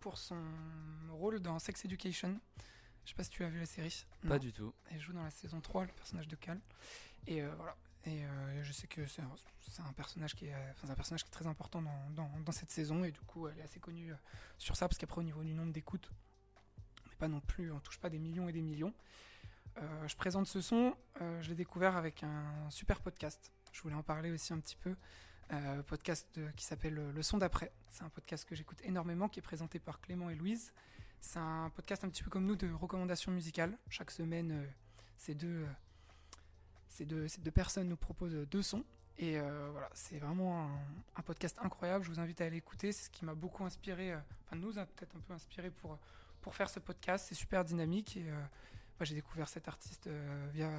pour 0.00 0.16
son 0.16 0.40
rôle 1.10 1.40
dans 1.40 1.58
Sex 1.58 1.84
Education. 1.84 2.40
Je 3.04 3.10
sais 3.10 3.14
pas 3.16 3.24
si 3.24 3.30
tu 3.30 3.44
as 3.44 3.48
vu 3.48 3.58
la 3.58 3.66
série. 3.66 4.06
Pas 4.22 4.28
Non. 4.34 4.38
du 4.38 4.52
tout. 4.52 4.72
Elle 4.90 5.00
joue 5.00 5.12
dans 5.12 5.24
la 5.24 5.30
saison 5.30 5.60
3, 5.60 5.86
le 5.86 5.92
personnage 5.92 6.28
de 6.28 6.36
Cal. 6.36 6.60
Et 7.26 7.42
voilà. 7.42 7.76
Et 8.04 8.24
euh, 8.24 8.64
je 8.64 8.72
sais 8.72 8.86
que 8.86 9.06
c'est 9.06 9.22
un, 9.22 9.92
personnage 9.92 10.34
qui 10.34 10.46
est, 10.46 10.54
enfin, 10.72 10.92
un 10.92 10.96
personnage 10.96 11.22
qui 11.22 11.28
est 11.28 11.32
très 11.32 11.46
important 11.46 11.82
dans, 11.82 12.30
dans, 12.44 12.52
cette 12.52 12.70
saison. 12.70 13.04
Et 13.04 13.12
du 13.12 13.20
coup, 13.20 13.46
elle 13.46 13.58
est 13.58 13.62
assez 13.62 13.78
connue 13.78 14.12
euh, 14.12 14.16
sur 14.58 14.76
ça, 14.76 14.88
parce 14.88 14.98
qu'après, 14.98 15.20
au 15.20 15.24
niveau 15.24 15.42
du 15.44 15.54
nombre 15.54 15.72
d'écoutes, 15.72 16.10
on 17.06 17.10
n'est 17.10 17.16
pas 17.16 17.28
non 17.28 17.40
plus, 17.40 17.70
on 17.70 17.78
touche 17.78 17.98
pas 17.98 18.10
des 18.10 18.18
millions 18.18 18.48
et 18.48 18.52
des 18.52 18.62
millions. 18.62 18.92
Euh, 19.78 20.08
je 20.08 20.16
présente 20.16 20.46
ce 20.46 20.60
son, 20.60 20.94
je 21.18 21.48
l'ai 21.48 21.54
découvert 21.54 21.96
avec 21.96 22.24
un 22.24 22.68
super 22.70 23.00
podcast. 23.00 23.52
Je 23.72 23.80
voulais 23.82 23.94
en 23.94 24.02
parler 24.02 24.30
aussi 24.30 24.52
un 24.52 24.58
petit 24.58 24.76
peu. 24.76 24.94
Podcast 25.86 26.40
qui 26.56 26.64
s'appelle 26.64 26.94
Le 26.94 27.22
son 27.22 27.36
d'après. 27.36 27.72
C'est 27.90 28.04
un 28.04 28.08
podcast 28.08 28.48
que 28.48 28.54
j'écoute 28.54 28.78
énormément, 28.84 29.28
qui 29.28 29.38
est 29.38 29.42
présenté 29.42 29.78
par 29.78 30.00
Clément 30.00 30.30
et 30.30 30.34
Louise. 30.34 30.72
C'est 31.20 31.38
un 31.38 31.70
podcast 31.76 32.04
un 32.04 32.08
petit 32.08 32.22
peu 32.22 32.30
comme 32.30 32.46
nous 32.46 32.56
de 32.56 32.72
recommandations 32.72 33.32
musicales. 33.32 33.76
Chaque 33.90 34.10
semaine, 34.10 34.66
ces 35.18 35.34
deux, 35.34 35.66
ces 36.92 37.06
deux, 37.06 37.26
ces 37.28 37.40
deux 37.40 37.50
personnes 37.50 37.88
nous 37.88 37.96
proposent 37.96 38.34
deux 38.50 38.62
sons. 38.62 38.84
Et 39.18 39.38
euh, 39.38 39.68
voilà, 39.72 39.88
c'est 39.94 40.18
vraiment 40.18 40.66
un, 40.66 40.70
un 41.16 41.22
podcast 41.22 41.58
incroyable. 41.62 42.04
Je 42.04 42.10
vous 42.10 42.20
invite 42.20 42.40
à 42.40 42.44
aller 42.46 42.56
écouter. 42.56 42.92
C'est 42.92 43.04
ce 43.04 43.10
qui 43.10 43.24
m'a 43.24 43.34
beaucoup 43.34 43.64
inspiré, 43.64 44.12
euh, 44.12 44.18
enfin 44.46 44.56
nous 44.56 44.78
a 44.78 44.86
peut-être 44.86 45.16
un 45.16 45.20
peu 45.20 45.32
inspiré 45.32 45.70
pour, 45.70 45.98
pour 46.40 46.54
faire 46.54 46.68
ce 46.70 46.80
podcast. 46.80 47.26
C'est 47.28 47.34
super 47.34 47.64
dynamique 47.64 48.16
et 48.16 48.28
euh, 48.28 48.34
moi, 48.98 49.04
j'ai 49.04 49.14
découvert 49.14 49.48
cet 49.48 49.68
artiste 49.68 50.08
via, 50.52 50.70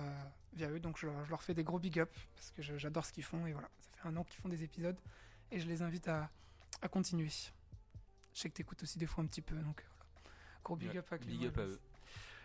via 0.54 0.70
eux. 0.70 0.80
Donc 0.80 0.98
je, 1.00 1.08
leur- 1.08 1.26
je 1.26 1.30
leur 1.30 1.42
fais 1.44 1.54
des 1.54 1.64
gros 1.64 1.80
big 1.80 2.00
up 2.00 2.12
parce 2.36 2.52
que 2.52 2.62
j'adore 2.62 3.06
ce 3.06 3.12
qu'ils 3.14 3.24
font. 3.24 3.46
Et 3.48 3.54
voilà, 3.54 3.70
ça 3.82 4.02
fait 4.02 4.08
un 4.08 4.16
an 4.18 4.24
qu'ils 4.24 4.40
font 4.42 4.50
des 4.50 4.64
épisodes 4.64 5.00
et 5.52 5.60
je 5.60 5.68
les 5.68 5.82
invite 5.82 6.08
à, 6.08 6.30
à 6.82 6.88
continuer. 6.88 7.30
Je 8.34 8.40
sais 8.40 8.50
que 8.50 8.56
tu 8.56 8.62
écoutes 8.62 8.82
aussi 8.84 8.98
des 8.98 9.06
fois 9.08 9.24
un 9.24 9.28
petit 9.28 9.42
peu. 9.42 9.56
Donc 9.56 9.84
voilà. 9.86 10.30
gros 10.64 10.76
big 10.76 10.90
Ouais, 10.90 10.98
up 10.98 11.08
à 11.12 11.18
big 11.18 11.28
Clément 11.40 11.46
up 11.46 11.58
et 11.58 11.62
à 11.62 11.66
eux. 11.66 11.80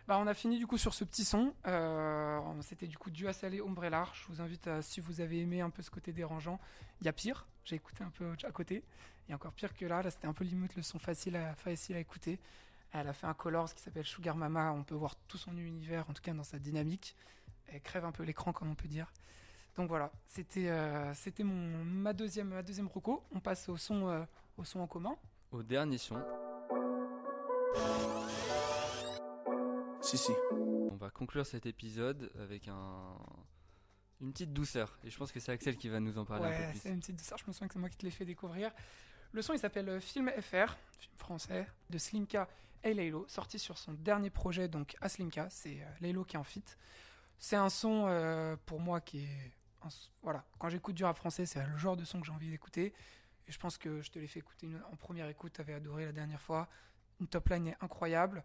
Bah, 0.09 0.17
on 0.19 0.27
a 0.27 0.33
fini 0.33 0.57
du 0.57 0.67
coup 0.67 0.79
sur 0.79 0.95
ce 0.95 1.05
petit 1.05 1.23
son. 1.23 1.53
Euh, 1.67 2.41
C'était 2.63 2.87
du 2.87 2.97
coup 2.97 3.11
Dieu 3.11 3.29
à 3.29 3.35
salé. 3.35 3.59
Je 3.59 4.27
vous 4.33 4.41
invite 4.41 4.67
à, 4.67 4.81
si 4.81 5.01
vous 5.01 5.21
avez 5.21 5.39
aimé 5.43 5.61
un 5.61 5.69
peu 5.69 5.83
ce 5.83 5.91
côté 5.91 6.13
dérangeant, 6.13 6.59
il 7.03 7.05
y 7.05 7.09
a 7.09 7.13
pire. 7.13 7.47
J'ai 7.67 7.77
écouté 7.77 8.03
un 8.03 8.09
peu 8.09 8.33
à 8.43 8.51
côté. 8.51 8.83
Il 9.27 9.31
y 9.31 9.33
a 9.33 9.37
encore 9.37 9.53
pire 9.53 9.75
que 9.75 9.85
là. 9.85 10.03
Là, 10.03 10.11
c'était 10.11 10.27
un 10.27 10.33
peu 10.33 10.45
limite 10.45 10.77
le 10.77 10.83
son 10.83 10.99
facile 10.99 11.37
à, 11.37 11.55
facile 11.57 11.97
à 11.97 11.99
écouter. 11.99 12.41
Elle 12.93 13.07
a 13.07 13.13
fait 13.13 13.27
un 13.27 13.35
Colors 13.35 13.75
qui 13.75 13.83
s'appelle 13.83 14.07
Sugar 14.07 14.35
Mama. 14.35 14.73
On 14.73 14.83
peut 14.83 14.95
voir 14.95 15.15
tout 15.29 15.37
son 15.37 15.55
univers, 15.59 16.09
en 16.09 16.15
tout 16.15 16.23
cas 16.23 16.33
dans 16.33 16.43
sa 16.43 16.59
dynamique. 16.59 17.15
Elle 17.67 17.83
crève 17.83 18.07
un 18.07 18.13
peu 18.13 18.23
l'écran, 18.23 18.55
comme 18.55 18.71
on 18.71 18.75
peut 18.75 18.89
dire. 18.89 19.13
Donc 19.77 19.89
voilà, 19.89 20.11
c'était 20.27 20.71
euh, 20.71 21.13
ma 21.45 22.15
deuxième 22.15 22.49
ma 22.49 22.63
roco. 22.91 23.23
On 23.31 23.41
passe 23.41 23.69
au 23.69 23.77
son 23.77 24.09
euh, 24.09 24.25
au 24.57 24.65
son 24.65 24.81
en 24.81 24.87
commun. 24.87 25.17
Au 25.53 25.63
dernier 25.63 25.99
son, 25.99 26.17
Si, 30.09 30.17
si. 30.17 30.33
on 30.51 30.97
va 30.97 31.11
conclure 31.11 31.45
cet 31.45 31.67
épisode 31.67 32.31
avec 32.41 32.67
un 32.69 33.15
une 34.21 34.33
petite 34.33 34.53
douceur. 34.53 34.99
Et 35.05 35.11
je 35.11 35.19
pense 35.19 35.31
que 35.31 35.39
c'est 35.39 35.53
Axel 35.53 35.77
qui 35.77 35.89
va 35.89 36.01
nous 36.01 36.17
en 36.19 36.25
parler 36.25 36.47
un 36.47 36.49
Ouais, 36.49 36.65
peu 36.67 36.71
plus. 36.73 36.79
c'est 36.81 36.89
une 36.89 37.01
petite 37.01 37.17
douceur. 37.17 37.39
Je 37.39 37.45
me 37.47 37.53
souviens 37.53 37.69
que 37.69 37.75
c'est 37.75 37.79
moi 37.79 37.89
qui 37.89 37.97
te 37.99 38.05
l'ai 38.05 38.11
fait 38.11 38.25
découvrir. 38.25 38.73
Le 39.33 39.43
son, 39.43 39.53
il 39.53 39.59
s'appelle 39.61 39.89
euh, 39.89 40.01
Film 40.01 40.31
FR, 40.41 40.75
film 40.99 41.15
français, 41.17 41.69
de 41.91 41.99
Slimka 41.99 42.49
et 42.83 42.95
Laylo, 42.95 43.27
sorti 43.29 43.59
sur 43.59 43.77
son 43.79 43.93
dernier 43.93 44.31
projet, 44.31 44.67
donc 44.67 44.97
à 45.01 45.09
Slimka. 45.09 45.49
C'est 45.51 45.83
euh, 45.83 45.87
Laylo 46.01 46.25
qui 46.25 46.35
est 46.37 46.39
en 46.39 46.45
fit. 46.45 46.65
C'est 47.39 47.55
un 47.57 47.69
son, 47.69 48.07
euh, 48.09 48.57
pour 48.67 48.81
moi, 48.81 49.01
qui 49.01 49.21
est. 49.25 49.53
un 49.83 49.89
voilà, 50.23 50.45
quand 50.59 50.69
j'écoute 50.71 50.95
du 50.97 51.05
rap 51.05 51.17
français, 51.17 51.45
c'est 51.47 51.65
le 51.65 51.77
genre 51.77 51.97
de 51.97 52.05
son 52.05 52.19
que 52.21 52.27
j'ai 52.27 52.33
envie 52.33 52.51
d'écouter. 52.51 52.93
Et 53.47 53.53
je 53.53 53.59
pense 53.59 53.77
que 53.79 54.01
je 54.03 54.11
te 54.11 54.19
l'ai 54.19 54.27
fait 54.27 54.41
écouter 54.41 54.67
une- 54.67 54.83
en 54.91 54.97
première 54.97 55.29
écoute, 55.29 55.53
tu 55.53 55.61
avais 55.61 55.75
adoré 55.75 56.07
la 56.07 56.13
dernière 56.13 56.41
fois. 56.41 56.67
Une 57.21 57.29
top 57.29 57.51
line 57.51 57.69
est 57.69 57.77
incroyable. 57.81 58.43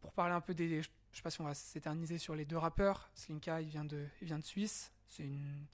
Pour 0.00 0.12
parler 0.12 0.34
un 0.34 0.40
peu 0.40 0.54
des. 0.54 0.82
Je 0.82 0.88
je 1.12 1.16
sais 1.16 1.22
pas 1.22 1.30
si 1.30 1.40
on 1.40 1.44
va 1.44 1.54
s'éterniser 1.54 2.18
sur 2.18 2.36
les 2.36 2.44
deux 2.44 2.56
rappeurs. 2.56 3.10
Slimka, 3.14 3.60
il 3.60 3.68
vient 3.68 3.84
de, 3.84 4.06
il 4.20 4.26
vient 4.28 4.38
de 4.38 4.44
Suisse. 4.44 4.92
C'est 5.08 5.24
une, 5.24 5.66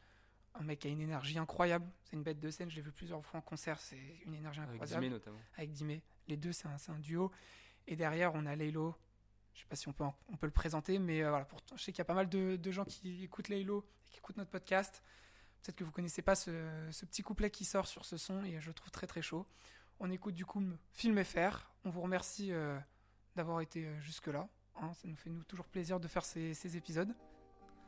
un 0.55 0.63
mec 0.63 0.79
qui 0.79 0.89
a 0.89 0.91
une 0.91 1.03
énergie 1.03 1.39
incroyable. 1.39 1.87
C'est 2.05 2.17
une 2.17 2.23
bête 2.23 2.41
de 2.41 2.51
scène. 2.51 2.71
Je 2.71 2.77
l'ai 2.77 2.81
vu 2.83 2.91
plusieurs 2.91 3.23
fois 3.23 3.39
en 3.41 3.43
concert. 3.43 3.79
C'est 3.79 4.01
une 4.25 4.33
énergie 4.35 4.61
Avec 4.61 4.75
incroyable. 4.81 5.03
Dimé 5.03 5.13
notamment. 5.15 5.39
Avec 5.59 5.73
Dimé. 5.73 6.03
Les 6.27 6.39
deux, 6.39 6.53
c'est 6.53 6.67
un, 6.69 6.79
c'est 6.79 6.91
un 6.91 6.99
duo. 6.99 7.31
Et 7.87 7.97
derrière, 7.97 8.35
on 8.35 8.47
a 8.47 8.57
Laylo. 8.57 8.95
Je 9.53 9.61
sais 9.61 9.67
pas 9.67 9.77
si 9.77 9.89
on 9.89 9.93
peut, 9.93 10.05
en- 10.05 10.17
on 10.29 10.37
peut 10.39 10.47
le 10.47 10.53
présenter, 10.53 10.99
mais 10.99 11.23
euh, 11.23 11.29
voilà. 11.29 11.45
Pourtant, 11.45 11.77
je 11.77 11.83
sais 11.85 11.93
qu'il 11.93 11.99
y 11.99 12.03
a 12.03 12.07
pas 12.07 12.15
mal 12.15 12.29
de, 12.31 12.57
de 12.57 12.71
gens 12.71 12.85
qui 12.87 13.23
écoutent 13.25 13.49
Laylo 13.49 13.87
et 14.07 14.11
qui 14.11 14.19
écoutent 14.19 14.39
notre 14.39 14.51
podcast. 14.51 15.03
Peut-être 15.63 15.77
que 15.77 15.85
vous 15.85 15.93
connaissez 15.93 16.23
pas 16.23 16.35
ce, 16.35 16.89
ce 16.93 17.05
petit 17.05 17.23
couplet 17.23 17.51
qui 17.51 17.67
sort 17.67 17.87
sur 17.87 18.07
ce 18.07 18.17
son 18.17 18.43
et 18.45 18.59
je 18.61 18.69
le 18.69 18.75
trouve 18.75 18.91
très 18.91 19.07
très 19.07 19.21
chaud. 19.23 19.47
On 20.01 20.11
écoute 20.11 20.35
du 20.35 20.47
coup 20.47 20.63
Film 20.95 21.23
FR. 21.23 21.71
On 21.85 21.91
vous 21.91 22.01
remercie 22.01 22.53
euh, 22.53 22.79
d'avoir 23.37 23.61
été 23.61 23.85
euh, 23.85 24.01
jusque-là. 24.01 24.49
hein. 24.83 24.91
ça 24.95 25.07
nous 25.07 25.17
fait 25.17 25.31
nous 25.31 25.45
toujours 25.45 25.67
plaisir 25.67 26.01
de 26.01 26.09
faire 26.09 26.25
ces, 26.25 26.55
ces 26.55 26.77
épisodes. 26.77 27.15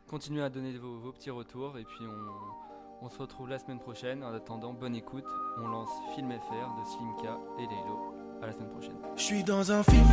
Continuez 0.06 0.42
à 0.42 0.48
donner 0.50 0.76
vos, 0.78 0.98
vos 0.98 1.12
petits 1.12 1.30
retours 1.30 1.76
et 1.78 1.84
puis 1.84 2.04
on, 2.06 3.04
on 3.06 3.11
se 3.11 3.18
retrouve 3.18 3.48
la 3.48 3.58
semaine 3.58 3.78
prochaine. 3.80 4.22
En 4.24 4.32
attendant, 4.32 4.72
bonne 4.72 4.94
écoute. 4.94 5.24
On 5.62 5.68
lance 5.68 5.90
Film 6.14 6.30
FR 6.30 6.80
de 6.80 6.84
Slimka 6.87 7.38
et 7.58 7.66
Laylo. 7.66 8.14
À 8.42 8.46
la 8.46 8.52
semaine 8.52 8.70
prochaine. 8.70 8.96
Je 9.16 9.22
suis 9.22 9.42
dans 9.42 9.72
un 9.72 9.82
film 9.82 10.06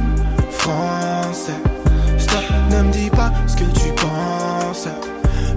français. 0.49 1.53
Stop, 2.17 2.43
ne 2.71 2.81
me 2.81 2.91
dis 2.91 3.09
pas 3.11 3.31
ce 3.47 3.55
que 3.55 3.65
tu 3.79 3.93
penses. 4.01 4.87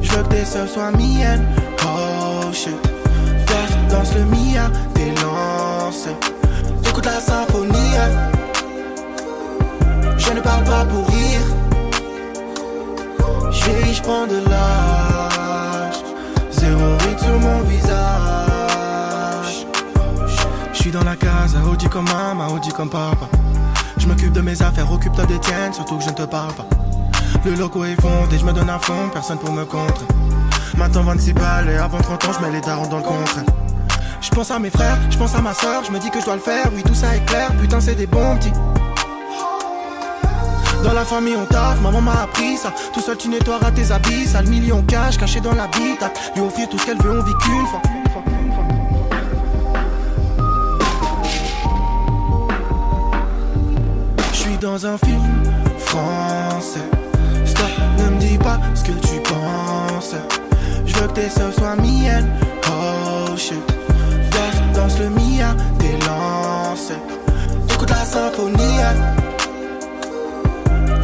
Je 0.03 0.13
veux 0.15 0.23
que 0.25 0.29
tes 0.29 0.45
seuls 0.45 0.69
soient 0.69 0.91
miennes. 0.93 1.47
Oh 1.85 2.53
shit. 2.53 2.77
Danse, 3.47 3.89
danse 3.91 4.15
le 4.15 4.25
mia, 4.27 4.71
t'es 4.95 5.15
lancé. 5.23 6.11
Écoute 6.91 7.07
la 7.07 7.21
symphonie. 7.21 8.38
Je 10.29 10.35
ne 10.35 10.41
parle 10.41 10.65
pas 10.65 10.85
pour 10.85 11.07
rire. 11.09 11.41
Je 13.51 13.65
vieillis, 13.65 13.95
je 13.95 14.03
prends 14.03 14.27
de 14.27 14.37
l'âge. 14.49 15.95
Zéro 16.51 16.97
ride 16.99 17.19
sur 17.19 17.41
mon 17.41 17.61
visage. 17.63 17.97
Je 20.75 20.79
suis 20.79 20.91
dans 20.91 21.05
la 21.05 21.17
case, 21.17 21.57
Audi 21.71 21.89
comme 21.89 22.05
maman, 22.05 22.49
Audi 22.49 22.69
comme 22.71 22.91
papa. 22.91 23.27
Je 23.97 24.07
m'occupe 24.07 24.33
de 24.33 24.43
mes 24.43 24.61
affaires, 24.61 24.93
occupe-toi 24.93 25.25
des 25.25 25.39
tiennes, 25.39 25.73
surtout 25.73 25.97
que 25.97 26.05
je 26.05 26.11
ne 26.11 26.15
te 26.15 26.23
parle 26.25 26.53
pas. 26.53 26.67
Le 27.47 27.55
logo 27.55 27.85
est 27.85 27.99
fondé, 28.01 28.37
je 28.39 28.45
me 28.45 28.53
donne 28.53 28.69
à 28.69 28.79
fond, 28.79 29.09
personne 29.11 29.39
pour 29.39 29.53
me 29.53 29.65
contrer. 29.65 30.07
Maintenant 30.77 31.05
26 31.05 31.33
balles 31.33 31.71
et 31.71 31.77
avant 31.77 31.99
30 31.99 32.25
ans, 32.27 32.33
je 32.39 32.45
mets 32.45 32.53
les 32.53 32.61
darons 32.61 32.87
dans 32.89 32.99
le 32.99 33.03
contraire. 33.03 33.45
Je 34.21 34.29
pense 34.29 34.51
à 34.51 34.59
mes 34.59 34.71
frères, 34.71 34.99
je 35.11 35.17
pense 35.17 35.35
à 35.35 35.41
ma 35.41 35.55
soeur, 35.55 35.85
je 35.85 35.91
me 35.91 35.99
dis 35.99 36.11
que 36.11 36.21
je 36.21 36.27
dois 36.27 36.35
le 36.35 36.41
faire, 36.41 36.71
oui 36.75 36.83
tout 36.83 36.95
ça 36.95 37.17
est 37.17 37.25
clair, 37.25 37.51
putain 37.61 37.81
c'est 37.81 37.95
des 37.95 38.07
bons 38.07 38.37
petits. 38.37 38.53
Dans 40.83 40.93
la 40.93 41.05
famille 41.05 41.37
on 41.37 41.45
taffe, 41.45 41.81
maman 41.83 42.01
m'a 42.01 42.23
appris 42.23 42.57
ça. 42.57 42.73
Tout 42.93 43.01
seul 43.01 43.17
tu 43.17 43.29
nettoieras 43.29 43.71
tes 43.73 43.91
habits 43.91 44.27
Sale 44.27 44.49
million 44.49 44.83
cash 44.83 45.19
caché 45.19 45.41
dans 45.41 45.53
l'habitat. 45.55 46.13
Lui 46.35 46.43
offrir 46.43 46.69
tout 46.69 46.79
ce 46.79 46.87
qu'elle 46.87 46.99
veut 47.03 47.11
on 47.11 47.23
vit 47.23 47.35
qu'une 47.41 47.67
fois. 47.67 47.83
Je 54.33 54.37
suis 54.37 54.59
dans 54.59 54.87
un 54.87 54.99
film 54.99 55.43
français. 55.79 56.89
Stop, 57.45 57.71
ne 57.99 58.11
me 58.11 58.21
dis 58.21 58.39
pas 58.39 58.59
ce 58.75 58.85
que 58.85 58.93
tu 58.93 59.21
penses. 59.23 60.15
Je 60.87 60.95
veux 60.95 61.07
que 61.09 61.13
tes 61.13 61.29
soeurs 61.29 61.53
soient 61.53 61.77
miennes. 61.77 62.31
Oh 62.71 63.37
shit. 63.37 63.59
Danse, 64.31 64.75
danse 64.75 64.99
le 65.01 65.11
mia, 65.11 65.55
t'es 65.79 65.99
lancé. 66.07 66.95
T'écoutes 67.67 67.91
la 67.91 68.05
symphonie 68.05 68.81
hein. 68.83 69.18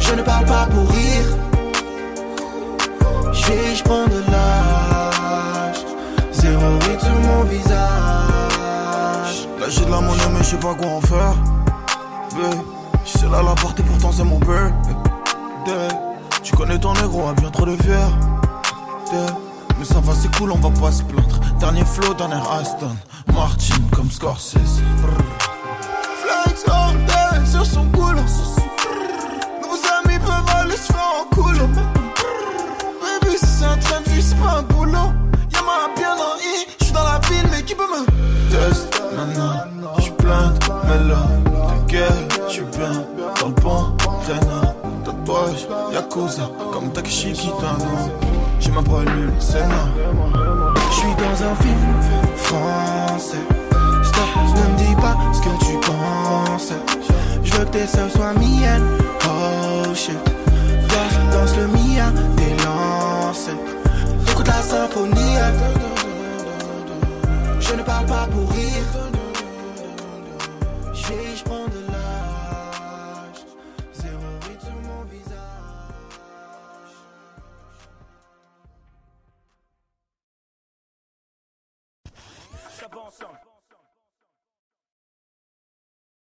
Je 0.07 0.13
ne 0.15 0.21
parle 0.21 0.45
pas 0.45 0.67
pour 0.67 0.89
rire. 0.89 1.25
Je 3.33 3.45
vais, 3.47 3.75
je 3.75 3.83
prends 3.83 4.05
de 4.05 4.19
l'âge? 4.31 5.77
Zéro 6.31 6.79
rythme 6.79 6.99
sur 6.99 7.15
mon 7.15 7.43
visage. 7.43 8.15
Là 9.59 9.69
j'ai 9.69 9.85
de 9.85 9.91
la 9.91 10.01
monnaie 10.01 10.21
mais 10.31 10.39
je 10.39 10.49
sais 10.51 10.57
pas 10.57 10.75
quoi 10.75 10.87
en 10.87 11.01
faire 11.01 11.33
Je 13.05 13.17
sais 13.19 13.27
là 13.27 13.41
la 13.41 13.55
porter 13.55 13.83
pourtant 13.83 14.11
c'est 14.11 14.23
mon 14.23 14.39
père 14.39 14.71
Tu 16.43 16.55
connais 16.55 16.77
ton 16.77 16.93
négro, 16.93 17.27
a 17.27 17.33
bien 17.33 17.49
trop 17.49 17.65
de 17.65 17.75
fier 17.81 18.07
Mais 19.79 19.85
ça 19.85 19.99
va 20.01 20.13
c'est 20.13 20.33
cool 20.37 20.51
on 20.51 20.57
va 20.57 20.69
pas 20.69 20.91
se 20.91 21.03
plaindre 21.03 21.39
Dernier 21.59 21.85
flow, 21.85 22.13
dernière 22.13 22.47
Aston 22.51 22.95
Martin 23.33 23.75
comme 23.91 24.11
Scorsese 24.11 24.81
Yakuza 46.15 46.49
Comme 46.71 46.91
Takeshi 46.91 47.33
Kitano 47.33 47.85
J'ai 48.59 48.71
ma 48.71 48.81
pas 48.81 49.03
lu 49.03 49.25
le 49.25 49.39
Sénat 49.39 49.89
Je 50.89 50.95
suis 50.95 51.15
dans 51.15 51.43
un 51.43 51.55
film 51.55 51.95
français. 52.35 53.37
Stop, 54.03 54.29
ne 54.55 54.71
me 54.71 54.77
dis 54.77 54.95
pas 54.95 55.17
ce 55.33 55.39
que 55.41 55.65
tu 55.65 55.77
penses. 55.85 56.71
Je 57.43 57.53
veux 57.53 57.65
que 57.65 57.69
tes 57.71 57.87
seufs 57.87 58.13
soient 58.13 58.33
miennes. 58.33 58.87
Oh 59.25 59.93
shit. 59.93 60.17
Danse, 60.87 61.33
danse 61.33 61.57
le 61.57 61.67
mia, 61.67 62.11
t'es 62.37 62.55
lancé. 62.63 63.51
Écoute 64.31 64.47
la 64.47 64.61
symphonie. 64.61 65.37
Je 67.59 67.73
ne 67.73 67.83
parle 67.83 68.05
pas 68.05 68.27
pour 68.31 68.49
rire. 68.51 68.85
Je 70.93 71.07
vais, 71.07 71.64